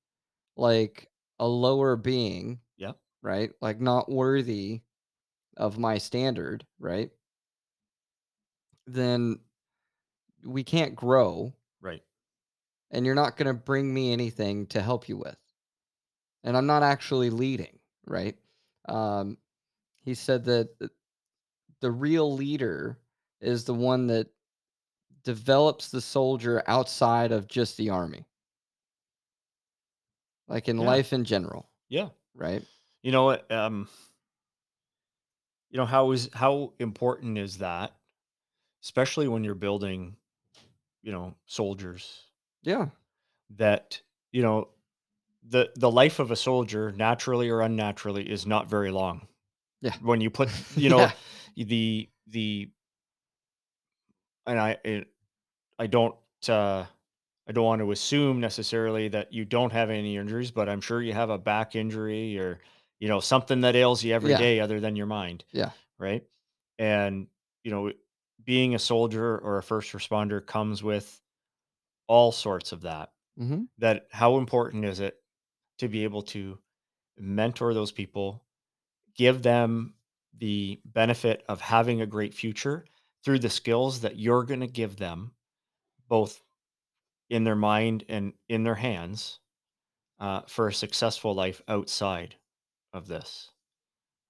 [0.61, 2.93] like a lower being, Yeah.
[3.23, 3.53] right?
[3.63, 4.83] Like not worthy
[5.57, 7.13] of my standard, right?
[8.87, 9.41] Then
[10.45, 12.03] we can't grow Right.
[12.91, 15.39] and you're not going to bring me anything to help you with.
[16.43, 18.39] And I'm not actually leading, right?
[18.89, 19.39] Um,
[20.03, 20.91] he said that
[21.81, 23.01] the real leader
[23.41, 24.29] is the one that
[25.25, 28.27] develops the soldier outside of just the army,
[30.51, 30.87] like in Yeah.
[30.87, 32.09] life in general, Yeah.
[32.35, 32.63] right?
[33.03, 33.51] You know what?
[33.51, 33.89] Um,
[35.71, 37.95] you know how is how important is that,
[38.83, 40.17] especially when you're building,
[41.03, 42.25] you know, soldiers
[42.63, 42.89] Yeah.
[43.57, 44.69] that you know
[45.43, 49.29] the the life of a soldier naturally or unnaturally is not very long
[49.81, 49.97] Yeah.
[50.03, 51.13] when you put you know Yeah.
[51.57, 52.71] the the
[54.47, 55.09] and i it,
[55.79, 56.15] i don't
[56.49, 56.85] uh
[57.51, 61.03] i don't want to assume necessarily that you don't have any injuries but i'm sure
[61.03, 62.61] you have a back injury or
[63.01, 64.65] you know something that ails you every day Yeah.
[64.65, 65.73] other than your mind Yeah.
[65.99, 66.25] right
[66.79, 67.29] and
[67.65, 67.93] you know
[68.45, 71.21] being a soldier or a first responder comes with
[72.09, 73.65] all sorts of that Mm-hmm.
[73.79, 75.17] that how important is it
[75.79, 76.59] to be able to
[77.19, 78.45] mentor those people,
[79.17, 79.95] give them
[80.39, 82.87] the benefit of having a great future
[83.25, 85.33] through the skills that you're going to give them,
[86.09, 86.43] both
[87.31, 89.39] in their mind and in their hands,
[90.19, 92.35] uh, for a successful life outside
[92.93, 93.51] of this,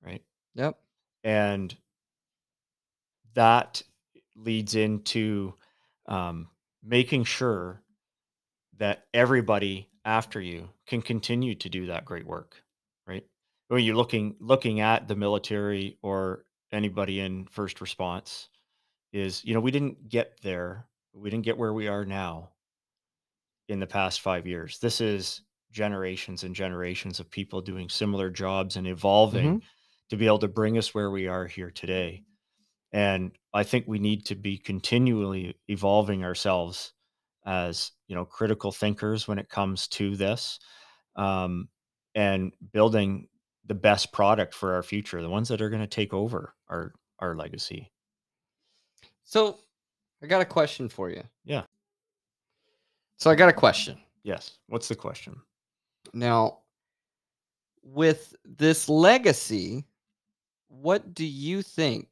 [0.04, 0.22] right?
[0.54, 0.78] Yep.
[1.24, 1.76] And
[3.34, 3.82] that
[4.36, 5.54] leads into
[6.06, 6.48] um,
[6.82, 7.82] making sure
[8.78, 12.62] that everybody after you can continue to do that great work
[13.06, 13.24] right
[13.68, 18.48] when you're looking looking at the military or anybody in first response
[19.12, 22.48] is you know we didn't get there we didn't get where we are now
[23.70, 24.78] in the past 5 years.
[24.78, 29.62] This is generations and generations of people doing similar jobs and evolving
[30.10, 32.24] to be able to bring us where we are here today.
[32.92, 36.92] And i think we need to be continually evolving ourselves
[37.46, 40.58] as you know critical thinkers when it comes to this
[41.16, 41.68] um,
[42.14, 43.28] and building
[43.66, 45.22] the best product for our future.
[45.22, 47.90] The ones that are going to take over our our legacy.
[49.24, 49.58] So
[50.22, 51.22] I got a question for you.
[51.44, 51.62] Yeah.
[53.20, 53.98] So I got a question.
[54.22, 55.40] yes what's the question
[56.14, 56.60] Now,
[57.82, 59.84] with this legacy,
[60.68, 62.08] what do you think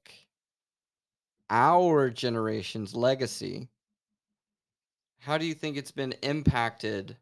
[1.50, 3.68] our generation's legacy,
[5.18, 7.16] how do you think it's been impacted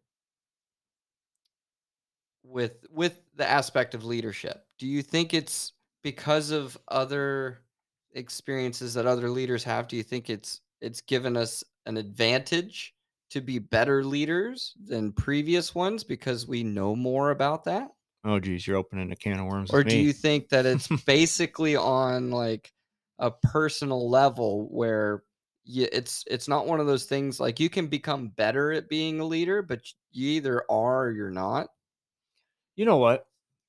[2.42, 4.66] with with the aspect of leadership?
[4.78, 5.72] Do you think it's
[6.02, 7.60] because of other
[8.12, 9.86] experiences that other leaders have?
[9.86, 12.95] Do you think it's it's given us an advantage
[13.30, 17.90] to be better leaders than previous ones because we know more about that?
[18.24, 21.76] oh geez you're opening a can of worms Or do you think that it's basically
[21.76, 22.72] on like
[23.18, 25.22] a personal level where
[25.64, 29.20] you, it's it's not one of those things like you can become better at being
[29.20, 29.80] a leader, but
[30.12, 31.68] you either are or you're not.
[32.76, 33.26] you know what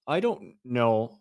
[0.07, 1.11] i don't know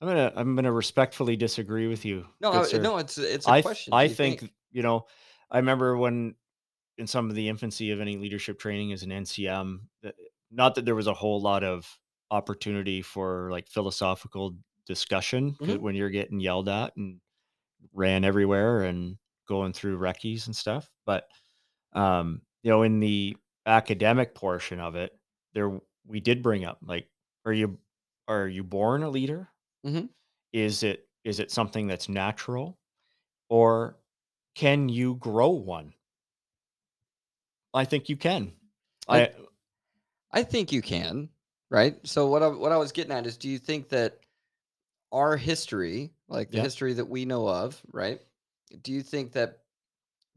[0.00, 3.62] i'm gonna i'm gonna respectfully disagree with you No, I- no, it's it's a I
[3.62, 3.94] question.
[3.94, 5.06] I you think, you know,
[5.50, 6.34] I remember when
[6.98, 9.88] in some of the infancy of any leadership training as an NCM,
[10.50, 11.98] not that there was a whole lot of
[12.30, 14.56] opportunity for like philosophical
[14.86, 15.78] discussion Mhm.
[15.78, 17.20] when you're getting yelled at and
[17.92, 20.90] ran everywhere and going through recce's and stuff.
[21.06, 21.28] But
[21.92, 25.18] um, you know, in the academic portion of it,
[25.54, 27.08] there we did bring up like,
[27.44, 27.78] are you
[28.28, 29.48] are you born a leader?
[29.84, 30.08] Mhm.
[30.52, 32.78] Is it is it something that's natural
[33.50, 34.00] or
[34.56, 35.94] can you grow one?
[37.76, 38.54] I think you can.
[39.08, 39.28] I
[40.30, 41.30] I think you can,
[41.70, 42.04] right?
[42.06, 44.20] So what I what I was getting at is do you think that
[45.12, 46.62] our history, like the yeah.
[46.62, 48.20] history that we know of, right?
[48.82, 49.64] Do you think that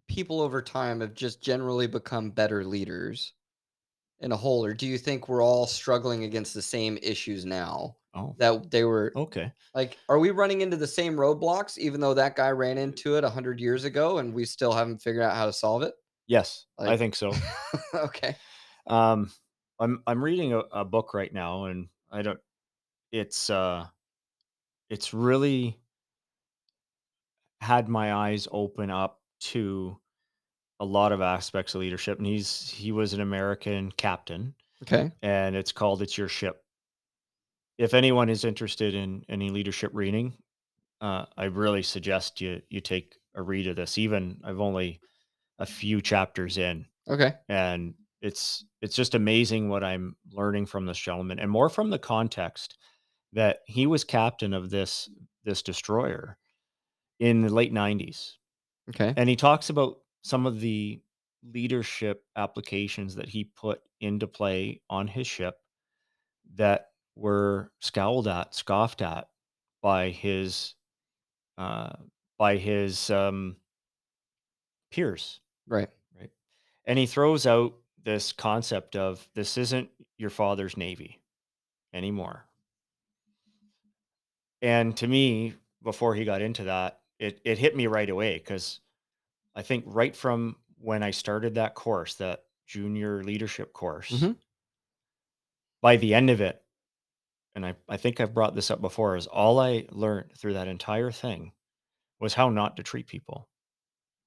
[0.07, 3.33] people over time have just generally become better leaders
[4.19, 7.97] in a whole or do you think we're all struggling against the same issues now
[8.13, 9.53] Oh, that they were okay.
[9.75, 13.23] like are we running into the same roadblocks even though that guy ran into it
[13.23, 15.95] a 100 years ago and we still haven't figured out how to solve it?
[16.29, 17.33] Yes, I think so.
[17.93, 18.35] okay.
[18.87, 19.31] Um,
[19.79, 22.39] I'm I'm reading a, a book right now, and I don't.
[23.11, 23.87] It's uh,
[24.89, 25.79] it's really
[27.61, 29.99] had my eyes open up to
[30.79, 32.17] a lot of aspects of leadership.
[32.19, 35.11] And he's he was an American captain, Okay.
[35.21, 36.63] and it's called "It's Your Ship."
[37.79, 40.37] If anyone is interested in any leadership reading,
[41.01, 43.97] uh, I really suggest you you take a read of this.
[43.97, 45.01] Even I've only
[45.59, 47.35] a few chapters in, Okay.
[47.49, 51.99] and it's it's just amazing what I'm learning from this gentleman, and more from the
[51.99, 52.77] context
[53.33, 55.09] that he was captain of this
[55.43, 56.37] this destroyer
[57.19, 58.33] in the late 90s
[58.89, 59.13] Okay.
[59.17, 61.01] and he talks about some of the
[61.53, 65.59] leadership applications that he put into play on his ship
[66.55, 69.29] that were scowled at scoffed at
[69.81, 70.75] by his
[71.57, 71.93] uh,
[72.37, 73.57] by his um,
[74.91, 75.89] peers Right.
[76.19, 76.31] right
[76.85, 81.21] and he throws out this concept of this isn't your father's navy
[81.93, 82.45] anymore
[84.61, 88.81] And to me, before he got into that, it it hit me right away because
[89.55, 94.37] I think right from when I started that course, that junior leadership course, Mhm.
[95.81, 96.63] by the end of it,
[97.55, 100.67] and I, I think I've brought this up before, is all I learned through that
[100.69, 101.53] entire thing
[102.19, 103.49] was how not to treat people.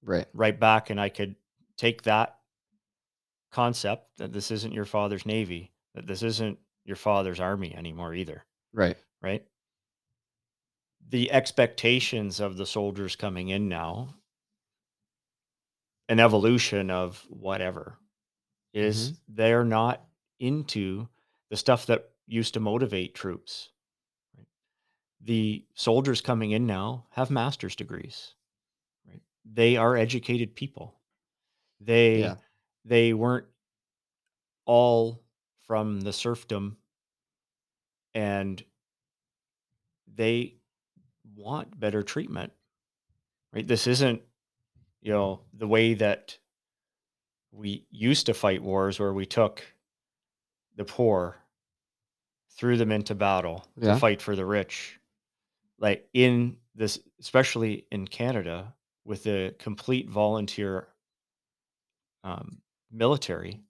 [0.02, 0.26] Right.
[0.32, 1.36] Right back, and I could
[1.76, 2.38] take that
[3.50, 8.44] concept that this isn't your father's navy, that this isn't your father's army anymore either,
[8.72, 8.96] Right.
[9.20, 9.46] right?
[11.08, 14.14] The expectations of the soldiers coming in now
[16.08, 17.98] an evolution of whatever
[18.72, 19.20] is Mhm.
[19.28, 20.04] they're not
[20.38, 21.08] into
[21.50, 23.70] the stuff that used to motivate troops.
[25.20, 28.34] The soldiers coming in now have master's degrees.
[29.44, 31.00] They are educated people.
[31.80, 32.36] They Yeah.
[32.84, 33.46] they weren't
[34.64, 35.22] all
[35.66, 36.76] from the serfdom
[38.14, 38.64] and
[40.06, 40.56] they
[41.34, 42.52] want better treatment.
[43.52, 43.66] Right?
[43.66, 44.22] This isn't,
[45.00, 46.38] you know, the way that
[47.50, 49.62] we used to fight wars where we took
[50.76, 51.36] the poor,
[52.50, 54.98] threw them into battle to fight for the rich.
[55.78, 58.74] Like in this, especially in Canada,
[59.04, 60.88] with a complete volunteer
[62.24, 63.62] um, military,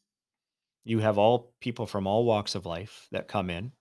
[0.84, 3.72] you have all people from all walks of life that come in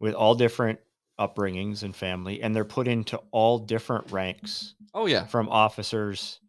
[0.00, 0.80] with all different
[1.18, 5.26] upbringings and family, and they're put into all different ranks Oh yeah.
[5.26, 6.40] from officers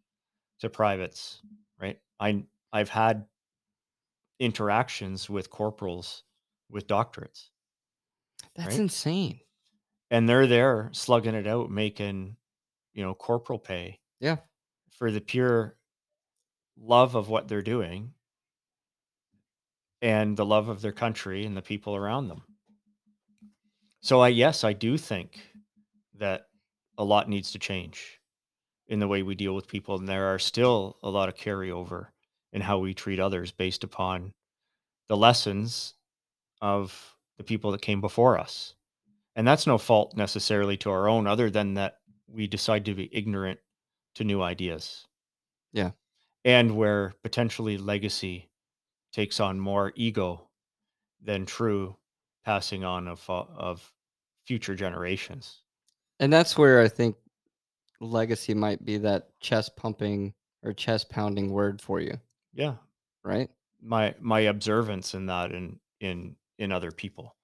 [0.60, 1.42] to privates,
[1.80, 2.00] right?
[2.20, 3.26] I I've had
[4.38, 6.24] interactions with corporals
[6.70, 7.50] with doctorates,
[8.54, 8.80] That's right?
[8.80, 9.40] insane.
[10.10, 12.36] And they're there slugging it out, making,
[12.92, 14.36] you know, corporal pay Yeah.
[14.90, 15.76] for the pure
[16.78, 18.12] love of what they're doing
[20.02, 22.42] and the love of their country and the people around them.
[24.00, 25.40] So I yes, I do think
[26.14, 26.46] that
[26.98, 28.20] a lot needs to change
[28.88, 32.06] in the way we deal with people and there are still a lot of carryover
[32.52, 34.32] in how we treat others based upon
[35.08, 35.94] the lessons
[36.62, 38.74] of the people that came before us.
[39.34, 43.10] And that's no fault necessarily to our own, other than that we decide to be
[43.12, 43.58] ignorant
[44.16, 45.06] to new ideas
[45.72, 45.92] Yeah.
[46.44, 48.50] and where potentially legacy
[49.12, 50.48] takes on more ego
[51.22, 51.96] than true
[52.44, 53.92] passing on of, uh, of
[54.46, 55.62] future generations.
[56.20, 57.16] And that's where I think
[58.00, 62.18] legacy might be that chest pumping or chest pounding word for you,
[62.52, 62.76] Yeah.
[63.22, 63.50] right?
[63.82, 67.36] My, my observance in that in, in, in other people,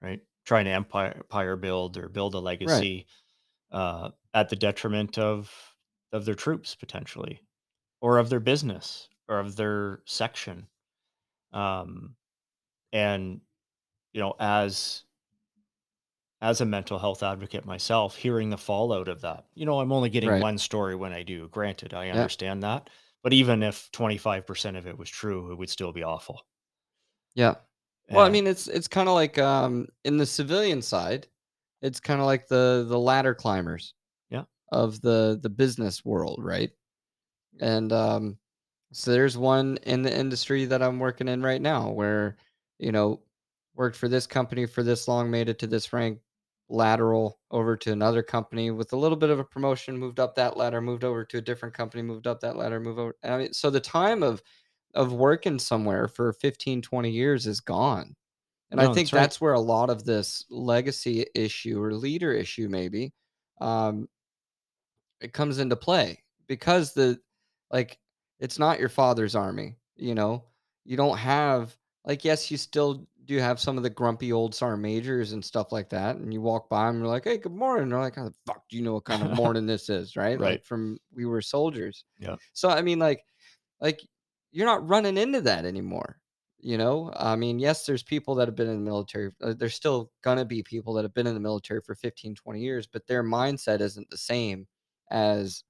[0.00, 0.20] right?
[0.44, 2.44] Trying to empire, empire build or build a Right.
[2.44, 3.06] legacy
[3.70, 5.52] uh, at the detriment of,
[6.12, 7.40] of their troops potentially
[8.00, 10.68] or of their business or of their section
[11.52, 12.16] um,
[12.92, 13.42] and
[14.12, 15.04] you know as
[16.40, 20.10] as a mental health advocate myself hearing the fallout of that you know i'm only
[20.10, 20.40] getting Right.
[20.40, 22.28] one story when i do granted i Yeah.
[22.28, 22.90] understand that
[23.22, 26.40] but even if 25% of it was true it would still be awful
[27.34, 27.56] Yeah.
[28.10, 31.28] Well, I mean, it's it's kind of like um, in the civilian side,
[31.82, 33.97] It's kind of like the the ladder climbers Yeah.
[34.70, 36.70] Of the the business world, right?
[37.60, 38.38] And um,
[38.92, 42.36] so there's one in the industry that I'm working in right now where,
[42.78, 43.20] you know,
[43.74, 46.20] worked for this company for this long, made it to this rank,
[46.68, 50.56] lateral over to another company with a little bit of a promotion, moved up that
[50.56, 53.16] ladder, moved over to a different company, moved up that ladder, move over.
[53.24, 54.42] I mean, so the time of
[54.94, 58.16] of working somewhere for 15, 20 years is gone.
[58.70, 59.20] And I think that's right.
[59.20, 63.12] that's where a lot of this legacy issue or leader issue maybe
[63.60, 64.08] um,
[65.20, 67.18] it comes into play because the
[67.70, 67.98] like
[68.38, 70.44] it's not your father's army you know?
[70.84, 74.80] You don't have like yes you still do have some of the grumpy old sergeant
[74.80, 77.82] majors and stuff like that and you walk by and you're like hey good morning
[77.82, 80.16] and they're like how the fuck do you know what kind of morning this is?
[80.16, 80.40] Right?
[80.40, 80.52] Right.
[80.52, 82.04] like from we were soldiers.
[82.18, 82.36] Yeah.
[82.54, 83.22] so i mean like
[83.82, 84.00] like
[84.50, 86.20] you're not running into that anymore
[86.60, 87.12] you know?
[87.14, 90.46] I mean yes there's people that have been in the military uh, there's still gonna
[90.46, 93.80] be people that have been in the military for 15 20 years but their mindset
[93.82, 94.66] isn't the same
[95.10, 95.64] as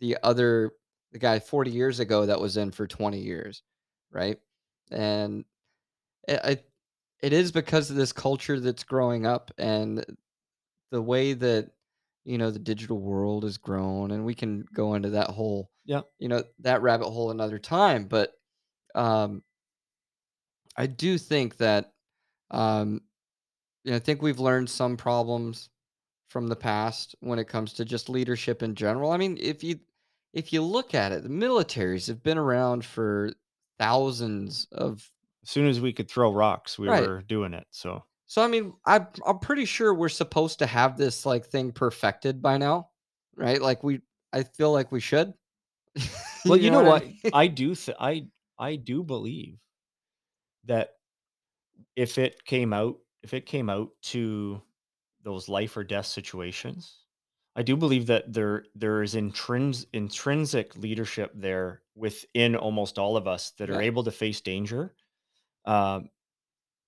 [0.00, 0.72] the other
[1.12, 3.62] the guy 40 years ago that was in for 20 years
[4.12, 4.38] right
[4.90, 5.44] and
[6.28, 6.70] it, it
[7.22, 10.04] it is because of this culture that's growing up and
[10.90, 11.70] the way that
[12.24, 16.02] you know the digital world has grown and we can go into that whole Yeah.
[16.18, 18.34] you know that rabbit hole another time but
[18.94, 19.42] um
[20.76, 21.92] i do think that
[22.50, 23.00] um
[23.84, 25.70] you know, i think we've learned some problems
[26.36, 29.80] from the past when it comes to just leadership in general i mean if you
[30.34, 33.30] if you look at it the militaries have been around for
[33.78, 35.10] thousands of
[35.42, 36.92] As soon as we could throw rocks, we Right.
[36.92, 37.66] were doing it.
[37.70, 41.72] So so i mean I, i'm pretty sure we're supposed to have this like thing
[41.72, 42.90] perfected by now
[43.34, 44.00] right like we
[44.32, 45.34] i feel like we should
[46.46, 47.02] well, you know what?
[47.02, 47.32] I mean?
[47.32, 48.28] I do th- I
[48.58, 49.58] I do believe
[50.64, 50.90] that
[51.94, 54.62] if it came out if it came out to
[55.26, 57.00] those life or death situations,
[57.56, 63.26] I do believe that there there is intrins- intrinsic leadership there within almost all of
[63.26, 64.94] us that are able to face danger
[65.64, 66.10] um,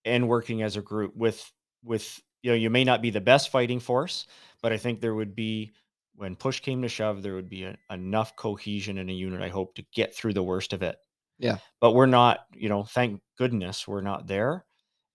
[0.04, 1.50] and working as a group with
[1.82, 4.26] with you know you may not be the best fighting force,
[4.62, 5.72] but I think there would be
[6.14, 9.40] when push came to shove, there would be a, enough cohesion in a unit.
[9.40, 10.96] I hope to get through the worst of it.
[11.38, 11.58] Yeah.
[11.80, 14.64] But we're not you know thank goodness we're not there.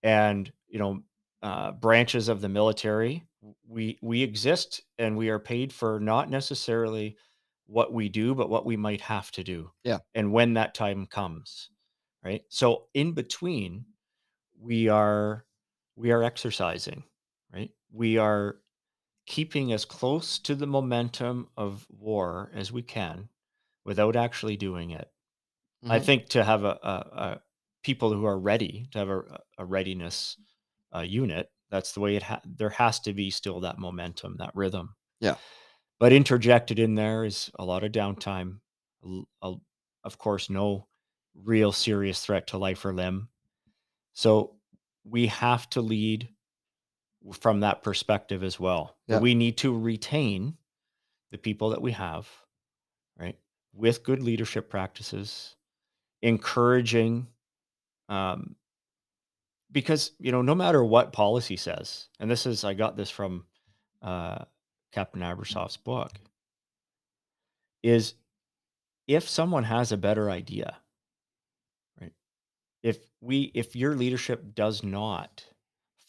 [0.01, 1.03] And you know
[1.43, 3.25] uh, branches of the military
[3.67, 7.17] we we exist and we are paid for not necessarily
[7.67, 9.99] what we do but what we might have to do Yeah.
[10.15, 11.71] and when that time comes
[12.23, 13.85] right so in between
[14.59, 15.45] we are
[15.95, 17.03] we are exercising
[17.53, 18.61] right we are
[19.27, 23.29] keeping as close to the momentum of war as we can
[23.85, 25.09] without actually doing it
[25.89, 26.03] I Mhm.
[26.05, 27.41] think to have a, a, a
[27.83, 30.37] people who are ready to have a, a readiness
[30.95, 32.23] uh, unit, that's the way it.
[32.23, 34.95] Ha- there has to be still that momentum, that rhythm.
[35.19, 35.35] Yeah.
[35.99, 38.59] But interjected in there is a lot of downtime.
[39.41, 39.55] a-
[40.05, 40.87] of course, no
[41.35, 43.29] real serious threat to life or limb.
[44.13, 44.55] So
[45.03, 46.29] we have to lead
[47.39, 48.97] from that perspective as well.
[49.07, 49.19] Yeah.
[49.19, 50.57] we need to retain
[51.31, 52.27] the people that we have,
[53.17, 53.37] right,
[53.73, 55.55] with good leadership practices,
[56.21, 57.27] encouraging
[58.09, 58.55] um,
[59.73, 63.45] because you know no matter what policy says and this is i got this from
[64.01, 64.45] uh,
[64.91, 66.11] captain Abrashoff's book
[67.81, 68.13] is
[69.07, 70.77] if someone has a better idea
[71.99, 72.13] right
[72.83, 75.45] if we if your leadership does not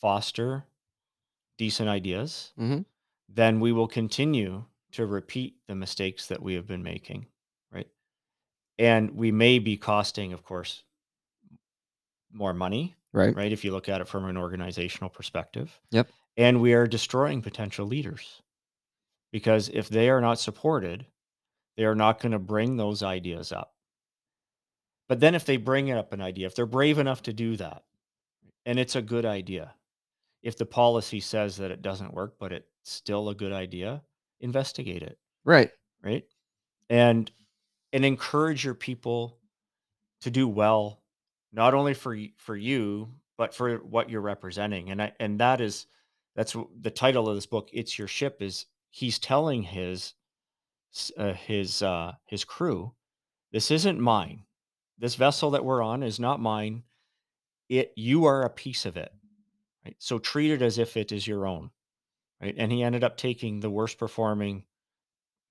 [0.01, 0.67] foster
[1.59, 2.85] decent ideas Mhm.
[3.29, 7.27] then we will continue to repeat the mistakes that we have been making
[7.73, 7.89] right
[8.79, 10.85] and we may be costing of course
[12.31, 13.53] more money right right?
[13.53, 15.81] If you look at it from an organizational perspective.
[15.91, 16.09] Yep.
[16.37, 18.43] And we are destroying potential leaders
[19.33, 21.07] because if they are not supported,
[21.77, 23.73] they are not going to bring those ideas up.
[25.09, 27.85] But then if they bring up an idea, if they're brave enough to do that,
[28.67, 29.75] and it's a good idea,
[30.43, 34.03] if the policy says that it doesn't work, but it's still a good idea,
[34.41, 35.71] investigate it, right
[36.03, 36.25] right?
[36.91, 37.31] And
[37.93, 39.39] and encourage your people
[40.21, 41.01] to do well
[41.55, 45.87] not only for for you but for what you're representing and I, and that is
[46.37, 50.15] that's the title of this book it's your ship is he's telling his
[51.17, 52.95] uh, his uh his crew
[53.55, 54.43] this isn't mine.
[54.99, 56.83] This vessel that we're on is not mine.
[57.69, 59.13] It you are a piece of it
[59.85, 59.95] right?
[60.01, 61.71] So treat it as if it is your own
[62.43, 62.55] right?
[62.59, 64.65] And he ended up taking the worst performing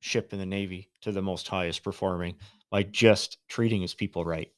[0.02, 2.36] ship in the navy to the most highest performing
[2.70, 4.52] by just treating his people right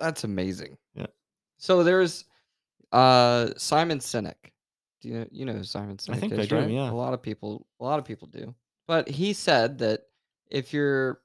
[0.00, 1.06] that's amazing Yeah.
[1.58, 2.24] so there's
[2.92, 4.34] uh simon sinek
[5.02, 6.70] Do you know, you know Simon I Sinek think I do, right?
[6.70, 6.90] yeah.
[6.90, 8.54] A lot of people, a lot of people do.
[8.88, 10.00] But he said that
[10.50, 11.20] if you're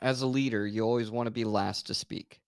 [0.00, 2.40] as a leader, you always want to be last to speak.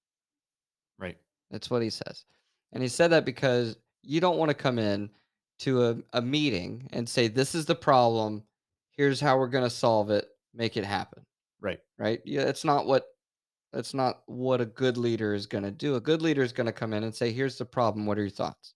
[0.98, 1.18] Right.
[1.50, 2.24] That's what he says.
[2.72, 5.10] And he said that because you don't want to come in
[5.60, 8.44] to a, a meeting and say, This is the problem.
[8.96, 10.28] Here's how we're going to solve it.
[10.54, 11.24] Make it happen.
[11.60, 11.80] Right.
[11.98, 12.20] Right.
[12.24, 12.42] Yeah.
[12.42, 13.06] It's not what
[13.72, 15.94] that's not what a good leader is going to do.
[15.94, 18.06] A good leader is going to come in and say, Here's the problem.
[18.06, 18.74] What are your thoughts?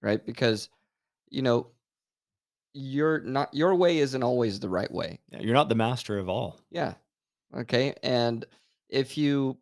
[0.00, 0.24] Right.
[0.24, 0.68] Because,
[1.30, 1.68] you know,
[2.74, 5.20] you're not your way isn't always the right way.
[5.30, 6.60] You're not the master of all.
[6.70, 6.94] Yeah.
[7.54, 7.94] Okay.
[8.02, 8.44] And
[8.88, 9.58] if you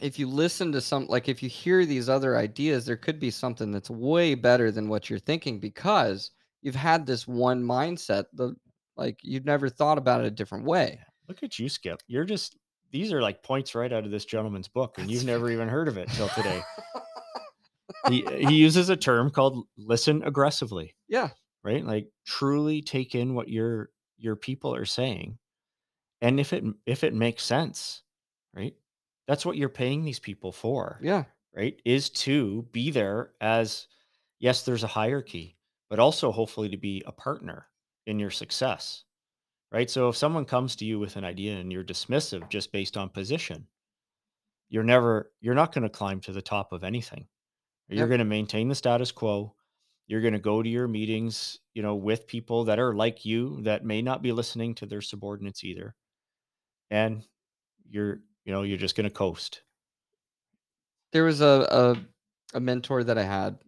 [0.00, 3.30] if you listen to some like if you hear these other ideas, there could be
[3.30, 6.30] something that's way better than what you're thinking because
[6.62, 8.54] you've had this one mindset, the
[8.96, 11.00] like you've never thought about it a different way.
[11.30, 12.02] Look at you, Skip.
[12.08, 12.56] You're just
[12.90, 15.86] these are like points right out of this gentleman's book, and you've never even heard
[15.86, 16.60] of it till today.
[18.08, 21.28] he uh, he uses a term called listen aggressively, yeah.
[21.62, 21.86] right?
[21.86, 25.38] Like truly take in what your your people are saying.
[26.20, 28.02] And if it if it makes sense,
[28.52, 28.74] right?
[29.28, 31.22] That's what you're paying these people for, Yeah.
[31.54, 31.80] right?
[31.84, 33.86] Is to be there as
[34.40, 35.56] yes, there's a hierarchy,
[35.88, 37.68] but also hopefully to be a partner
[38.08, 39.04] in your success.
[39.72, 39.90] Right?
[39.90, 43.08] So if someone comes to you with an idea and you're dismissive just based on
[43.08, 43.68] position,
[44.68, 47.28] you're never you're not going to climb to the top of anything.
[47.88, 48.08] You're Yep.
[48.08, 49.56] going to maintain the status quo.
[50.06, 53.62] You're going to go to your meetings, you know, with people that are like you
[53.62, 55.96] that may not be listening to their subordinates either.
[56.90, 57.26] And
[57.88, 59.62] you're, you know, you're just going to coast.
[61.12, 61.66] There was a,
[62.54, 63.60] a a mentor that I had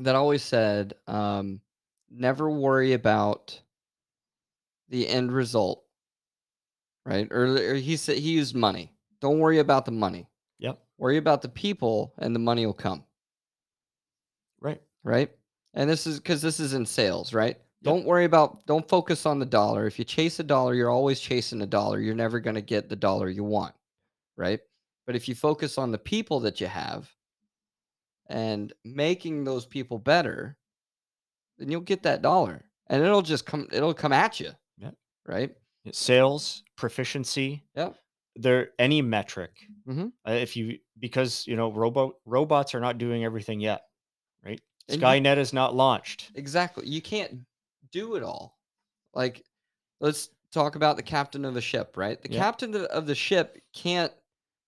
[0.00, 1.60] that always said, um,
[2.08, 3.60] never worry about
[4.90, 5.84] the end result,
[7.06, 7.30] right?
[7.32, 8.92] Or, he said he used money.
[9.20, 10.28] Don't worry about the money.
[10.58, 10.78] Yep.
[10.98, 13.04] Worry about the people, and the money will come.
[14.60, 14.80] Right.
[15.02, 15.30] right?
[15.72, 17.56] And this is because this is in sales, right?
[17.82, 19.86] Don't worry about, don't focus on the dollar.
[19.86, 21.98] If you chase a dollar, you're always chasing a dollar.
[21.98, 23.74] You're never going to get the dollar you want,
[24.36, 24.60] right?
[25.06, 27.10] But if you focus on the people that you have
[28.28, 30.58] and making those people better,
[31.58, 34.54] then you'll get that dollar and it'll just come, it'll come at you, Yep.
[35.26, 35.54] Right?
[35.92, 37.92] Sales, proficiency, Yeah.
[38.36, 39.52] there any metric.
[39.86, 40.12] Mhm.
[40.26, 43.82] Uh, if you because you know robot robots are not doing everything yet,
[44.44, 44.60] right?
[44.88, 46.30] And you- Skynet is not launched.
[46.34, 46.86] Exactly.
[46.86, 47.40] You can't
[47.90, 48.58] do it all.
[49.14, 49.44] Like,
[50.00, 52.20] let's talk about the captain of a ship, right?
[52.20, 52.40] The Yeah.
[52.40, 54.12] captain of- of the ship can't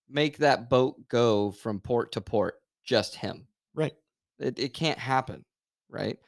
[0.09, 3.47] make that boat go from port to port, just him.
[3.73, 3.95] Right.
[4.39, 5.45] It, it can't happen,
[5.89, 6.19] right?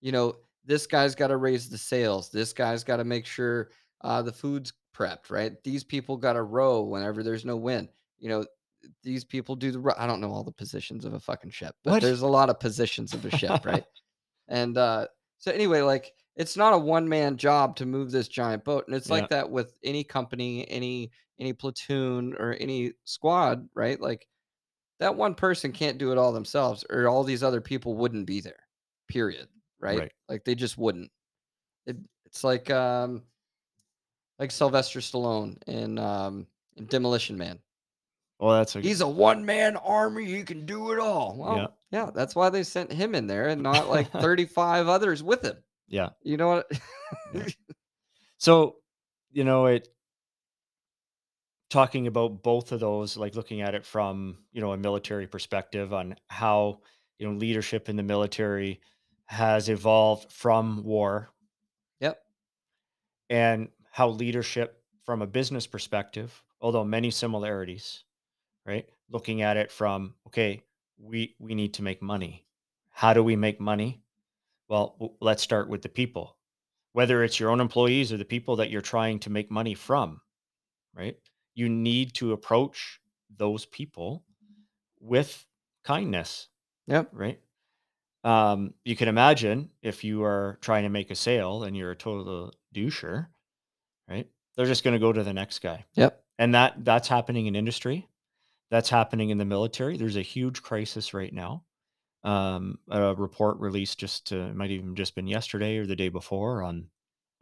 [0.00, 2.30] You know, this guy's got to raise the sails.
[2.30, 3.70] This guy's got to make sure
[4.02, 5.62] uh, the food's prepped, right?
[5.64, 7.90] These people got to row whenever there's no wind.
[8.18, 8.46] You know,
[9.02, 9.94] these people do the.
[9.98, 12.02] I don't know all the positions of a fucking ship, but What?
[12.02, 13.84] there's a lot of positions of a ship, right?
[14.48, 15.06] And uh,
[15.38, 18.94] so anyway, like it's not a one man job to move this giant boat, and
[18.94, 19.14] it's Yeah.
[19.14, 23.98] like that with any company, any any platoon or any squad, right?
[23.98, 24.28] Like
[25.00, 28.40] that one person can't do it all themselves, or all these other people wouldn't be
[28.40, 28.60] there.
[29.08, 29.48] Period.
[29.84, 29.98] Right?
[29.98, 30.12] Right.
[30.28, 31.10] Like they just wouldn't.
[31.86, 33.22] It, it's like um,
[34.38, 37.58] like Sylvester Stallone in um, in Demolition Man.
[38.40, 40.24] Well, that's a He's a one man army.
[40.24, 41.36] He can do it all.
[41.38, 41.66] Well, Yeah.
[41.92, 45.56] yeah, that's why they sent him in there and not like 35 others with him.
[45.86, 46.08] yeah.
[46.22, 46.66] You know what?
[47.32, 47.46] Yeah.
[48.38, 48.76] So,
[49.32, 49.88] you know, it
[51.70, 55.92] talking about both of those, like looking at it from, you know, a military perspective
[55.94, 56.80] on how,
[57.18, 58.80] you know, leadership in the military
[59.26, 61.30] has evolved from war
[62.00, 62.22] yep.
[63.30, 68.04] and how leadership from a business perspective, although many similarities,
[68.66, 68.88] right?
[69.10, 70.62] Looking at it from, okay,
[70.98, 72.46] we we need to make money.
[72.90, 74.02] How do we make money?
[74.68, 76.36] Well, let's start with the people.
[76.92, 80.20] Whether it's your own employees or the people that you're trying to make money from,
[80.94, 81.16] right?
[81.54, 83.00] You need to approach
[83.36, 84.24] those people
[85.00, 85.44] with
[85.84, 86.48] kindness,
[86.86, 87.10] Yep.
[87.12, 87.40] right?
[88.24, 91.96] Um, you can imagine if you are trying to make a sale and you're a
[91.96, 93.26] total doucher,
[94.08, 94.26] right?
[94.56, 95.84] They're just going to go to the next guy.
[95.94, 96.22] Yep.
[96.38, 98.08] And that that's happening in industry.
[98.70, 99.98] That's happening in the military.
[99.98, 101.64] There's a huge crisis right now.
[102.24, 106.62] Um, a report released just uh, might even just been yesterday or the day before
[106.62, 106.86] on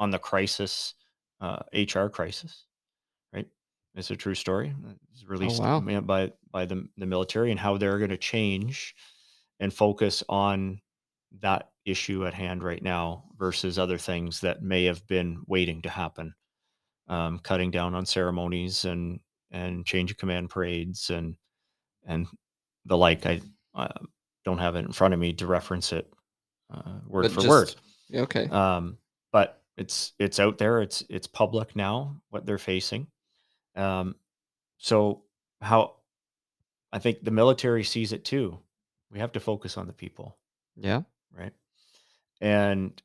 [0.01, 0.95] on the crisis,
[1.41, 2.65] uh, HR crisis.
[3.33, 3.47] Right,
[3.95, 4.75] it's a true story.
[5.13, 5.79] It's released wow.
[5.81, 8.97] by by the the military and how they're going to change
[9.63, 10.81] and focus on
[11.41, 15.89] that issue at hand right now versus other things that may have been waiting to
[15.89, 16.35] happen
[17.09, 21.37] um, cutting down on ceremonies and and change of command parades and
[22.07, 22.27] and
[22.87, 23.27] the like.
[23.27, 23.41] I
[23.75, 23.89] uh,
[24.45, 26.13] don't have it in front of me to reference it
[26.73, 27.75] uh, word But for word.
[28.15, 28.49] Okay.
[28.49, 28.99] Um,
[29.31, 30.83] but it's it's out there.
[30.83, 33.07] It's it's public now what they're facing.
[33.77, 34.17] Um,
[34.79, 35.23] so
[35.61, 35.97] how
[36.93, 38.59] I think the military sees it too.
[39.13, 40.37] We have to focus on the people,
[40.75, 41.03] yeah.
[41.37, 41.53] right?
[42.41, 43.01] And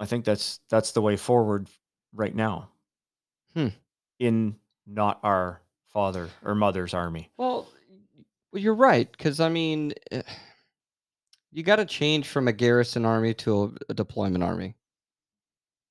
[0.00, 1.68] I think that's that's the way forward
[2.12, 2.68] right now.
[3.54, 3.68] Hmm.
[4.18, 4.56] In
[4.86, 5.60] not our
[5.92, 7.30] father or mother's army.
[7.36, 7.68] Well,
[8.52, 10.22] you're right because I mean, eh,
[11.52, 14.74] you got to change from a garrison army to a, a deployment army.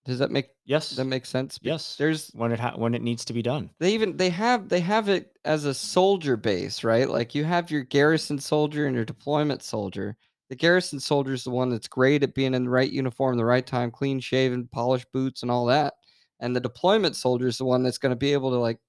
[0.05, 0.91] Does that make Yes.
[0.91, 1.57] that make sense?
[1.61, 1.95] Yes.
[1.97, 3.69] There's when it ha- when it needs to be done.
[3.79, 7.09] they even they have they have it as a soldier base, right?
[7.09, 10.17] Like you have your garrison soldier and your deployment soldier.
[10.49, 13.45] The garrison soldier is the one that's great at being in the right uniform, the
[13.45, 15.93] right time, clean shaven, polished boots, and all that.
[16.41, 18.79] And the deployment soldier is the one that's going to be able to like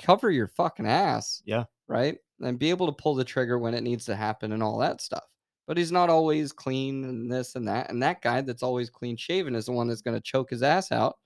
[0.00, 1.64] cover your fucking ass, Yeah.
[1.86, 2.16] right?
[2.40, 5.00] And be able to pull the trigger when it needs to happen and all that
[5.02, 5.24] stuff.
[5.72, 7.88] But he's not always clean and this and that.
[7.88, 10.62] And that guy that's always clean shaven is the one that's going to choke his
[10.62, 11.16] ass out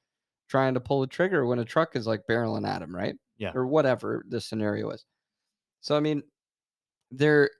[0.49, 3.17] trying to pull the trigger when a truck is like barreling at him, right?
[3.39, 3.51] Yeah.
[3.57, 5.05] Or whatever the scenario is.
[5.81, 6.23] So I mean,
[7.11, 7.51] there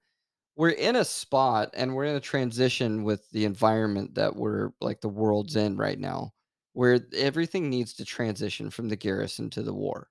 [0.55, 5.01] we're in a spot and we're in a transition with the environment that we're like
[5.01, 6.35] the world's in right now,
[6.75, 10.09] where everything needs to transition from the garrison to the war.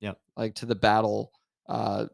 [0.00, 0.12] Yeah.
[0.36, 1.32] Like to the battle
[1.70, 2.04] uh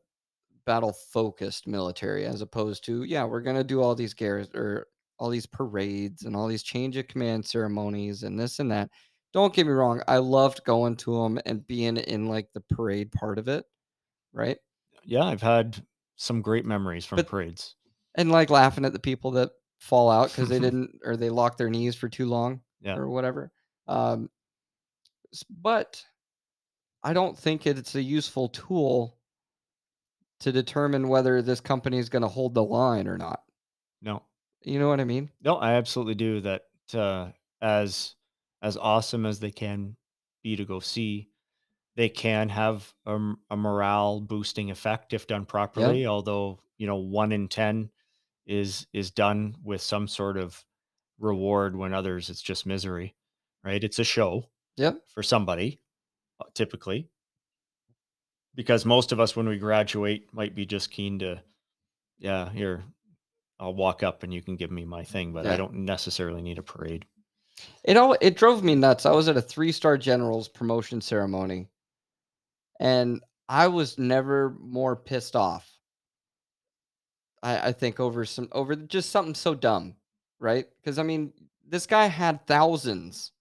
[0.65, 4.87] battle focused military as opposed to yeah, we're going to do all these garrison or
[5.19, 8.91] all these parades and all these change of command ceremonies and this and that.
[9.33, 13.11] Don't get me wrong, I loved going to them and being in like the parade
[13.13, 13.65] part of it,
[14.33, 14.59] right?
[15.05, 15.85] Yeah, I've had
[16.17, 17.77] some great memories from But- parades.
[18.17, 21.57] And like laughing at the people that fall out because they didn't or they locked
[21.59, 22.97] their knees for too long Yeah.
[22.97, 23.51] or whatever.
[23.89, 24.29] Um,
[25.63, 26.05] but
[27.03, 29.17] I don't think it's a useful tool
[30.43, 33.43] to determine whether this company is going to hold the line or not.
[34.01, 34.23] No.
[34.63, 35.31] You know what I mean?
[35.43, 36.63] No, I absolutely do that.
[36.95, 37.31] Uh,
[37.61, 38.15] as
[38.61, 39.97] as awesome as they can
[40.43, 41.31] be to go see,
[41.97, 46.07] they can have a morale boosting effect if done properly.
[46.07, 47.91] Although you know, one in ten
[48.47, 50.65] is is done with some sort of
[51.19, 51.77] reward.
[51.77, 53.15] When others, it's just misery.
[53.65, 53.83] Right?
[53.83, 55.03] It's a show Yep.
[55.15, 55.81] for somebody,
[56.41, 57.09] uh, typically,
[58.55, 61.43] because most of us, when we graduate, might be just keen to,
[62.19, 62.85] yeah, here,
[63.59, 65.55] I'll walk up and you can give me my thing, but Yeah.
[65.55, 67.07] I don't necessarily need a parade.
[67.85, 69.07] It all it drove me nuts.
[69.07, 71.69] I was at a three star general's promotion ceremony,
[72.81, 75.71] and I was never more pissed off.
[77.43, 79.95] I, I think over some over just something so dumb,
[80.41, 80.67] right?
[80.81, 81.33] Because I mean,
[81.69, 83.33] this guy had thousands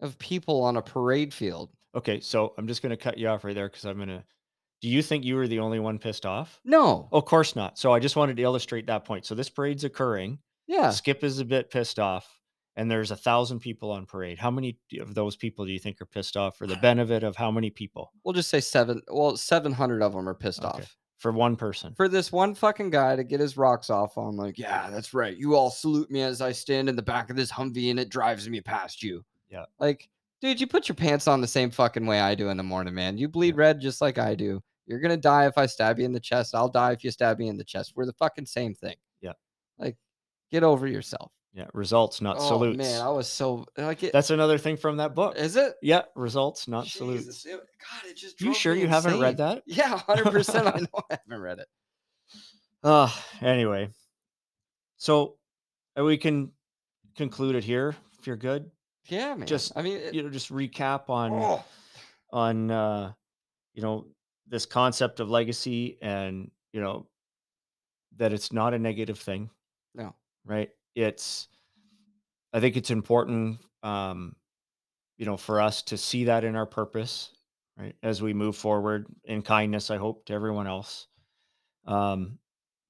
[0.00, 1.70] of people on a parade field.
[1.96, 4.22] Okay, so I'm just going to cut you off right there because I'm going to.
[4.82, 6.60] Do you think you were the only one pissed off?
[6.64, 7.78] No, of course not.
[7.78, 9.24] So I just wanted to illustrate that point.
[9.24, 10.38] So this parade's occurring.
[10.66, 12.28] yeah, Skip is a bit pissed off,
[12.76, 14.38] and there's a thousand people on parade.
[14.38, 17.34] How many of those people do you think are pissed off for the benefit of
[17.36, 18.12] how many people?
[18.22, 19.00] we'll just say seven.
[19.08, 20.82] Well, seven hundred of them are pissed Okay.
[20.82, 20.96] off.
[21.16, 21.94] For one person.
[21.94, 25.34] for this one fucking guy to get his rocks off on like, yeah, that's right.
[25.34, 28.10] You all salute me as I stand in the back of this Humvee and it
[28.10, 29.24] drives me past you.
[29.50, 29.64] Yeah.
[29.80, 30.10] Like,
[30.40, 32.94] dude, you put your pants on the same fucking way I do in the morning,
[32.94, 33.18] man.
[33.18, 34.62] You bleed red just like I do.
[34.86, 36.54] You're gonna die if I stab you in the chest.
[36.54, 37.92] I'll die if you stab me in the chest.
[37.96, 38.94] We're the fucking same thing.
[39.20, 39.32] Yeah.
[39.78, 39.96] Like,
[40.50, 41.32] get over yourself.
[41.56, 42.76] Yeah, results, not oh salutes.
[42.76, 44.12] man, I was so like it.
[44.12, 45.38] That's another thing from that book.
[45.38, 45.72] Is it?
[45.80, 47.46] Yeah, results, not Jesus, salutes.
[47.46, 48.38] it- God, it just.
[48.42, 49.62] You sure you haven't read that?
[49.64, 50.66] Yeah, hundred percent.
[50.66, 51.68] I know I haven't read it.
[52.84, 53.08] Uh,
[53.40, 53.88] anyway,
[54.98, 55.38] so
[55.96, 56.52] we can
[57.16, 58.70] conclude it here if you're good.
[59.08, 59.46] Yeah, man.
[59.46, 61.64] Just, I mean, it, You know, just recap on oh,
[62.32, 63.12] on uh,
[63.74, 64.06] you know
[64.48, 67.06] this concept of legacy and you know
[68.16, 69.50] that it's not a negative thing.
[69.94, 70.14] no.
[70.44, 71.48] right it's
[72.52, 74.34] i think it's important um
[75.18, 77.30] you know for us to see that in our purpose
[77.76, 81.08] right as we move forward in kindness i hope to everyone else
[81.86, 82.38] um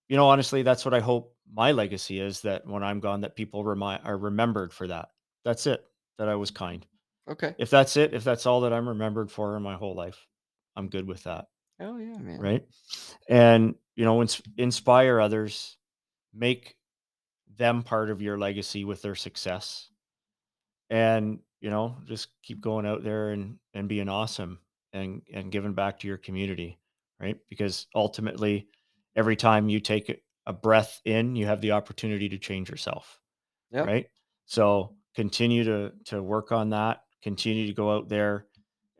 [0.08, 3.34] you know honestly that's what i hope my legacy is that when i'm gone that
[3.34, 5.08] people remind are remembered for that
[5.44, 5.84] that's it
[6.18, 6.86] that i was kind
[7.28, 7.54] Okay.
[7.58, 10.26] if that's it if that's all that i'm remembered for in my whole life
[10.76, 11.46] i'm good with that
[11.80, 12.40] Oh yeah, man.
[12.40, 12.64] right
[13.28, 15.76] and you know ins- inspire others
[16.32, 16.76] make
[17.56, 19.90] them part of your legacy with their success
[20.90, 24.58] and you know just keep going out there and and being awesome
[24.92, 26.78] and and giving back to your community
[27.20, 28.68] right because ultimately
[29.16, 33.18] every time you take a- breath in you have the opportunity to change yourself
[33.72, 33.86] Yep.
[33.86, 34.06] right
[34.44, 38.46] so continue to to work on that continue to go out there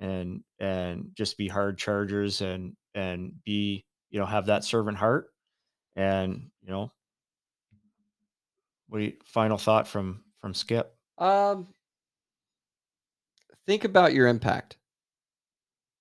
[0.01, 5.29] and and just be hard chargers and and be you know have that servant heart
[5.97, 6.93] And you know,
[8.89, 10.95] what do you, final thought from from Skip?
[11.19, 11.69] Um,
[13.67, 14.79] think about your impact.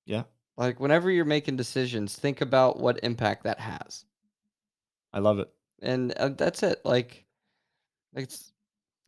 [0.06, 0.24] Yeah,
[0.58, 4.06] Like whenever you're making decisions, think about what impact that has.
[5.14, 5.52] I love it.
[5.82, 6.82] And uh, that's it.
[6.86, 7.26] Like
[8.16, 8.52] it's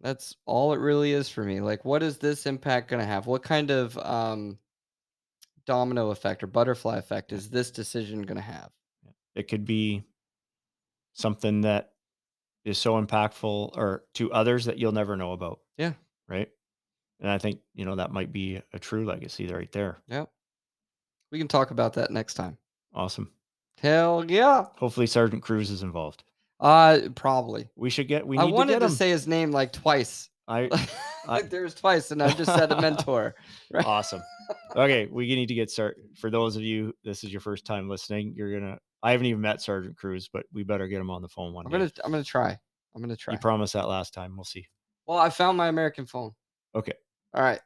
[0.02, 1.60] that's all it really is for me.
[1.62, 3.26] Like what is this impact going to have?
[3.28, 4.58] What kind of um
[5.66, 8.70] domino effect or butterfly effect is this decision going to have?
[9.36, 10.04] It could be
[11.14, 11.92] something that
[12.64, 15.94] is so impactful or to others that you'll never know about, Yeah.
[16.28, 16.50] right?
[17.20, 19.98] And I think, you know, that might be a true legacy right there.
[20.08, 20.30] Yep.
[21.32, 22.58] We can talk about that next time.
[22.94, 23.32] Awesome.
[23.80, 24.66] Hell yeah.
[24.78, 26.24] Hopefully Sergeant Cruz is involved.
[26.60, 27.70] Uh probably.
[27.76, 30.30] We should get we I need to wanted get to, say his name like twice.
[30.48, 30.70] I
[31.28, 33.36] like there was twice and I just said a mentor.
[33.70, 33.86] Right.
[33.86, 34.22] awesome.
[34.76, 37.90] Okay, we need to get start for those of you this is your first time
[37.90, 41.22] listening, you're to I haven't even met Sergeant Cruz, but we better get him on
[41.22, 41.78] the phone one I'm day.
[41.80, 42.58] gonna I'm gonna try.
[42.96, 43.34] I'm gonna try.
[43.34, 44.36] You promised that last time.
[44.36, 44.66] We'll see.
[45.06, 46.32] Well, I found my American phone.
[46.76, 46.94] Okay.
[47.34, 47.60] All right.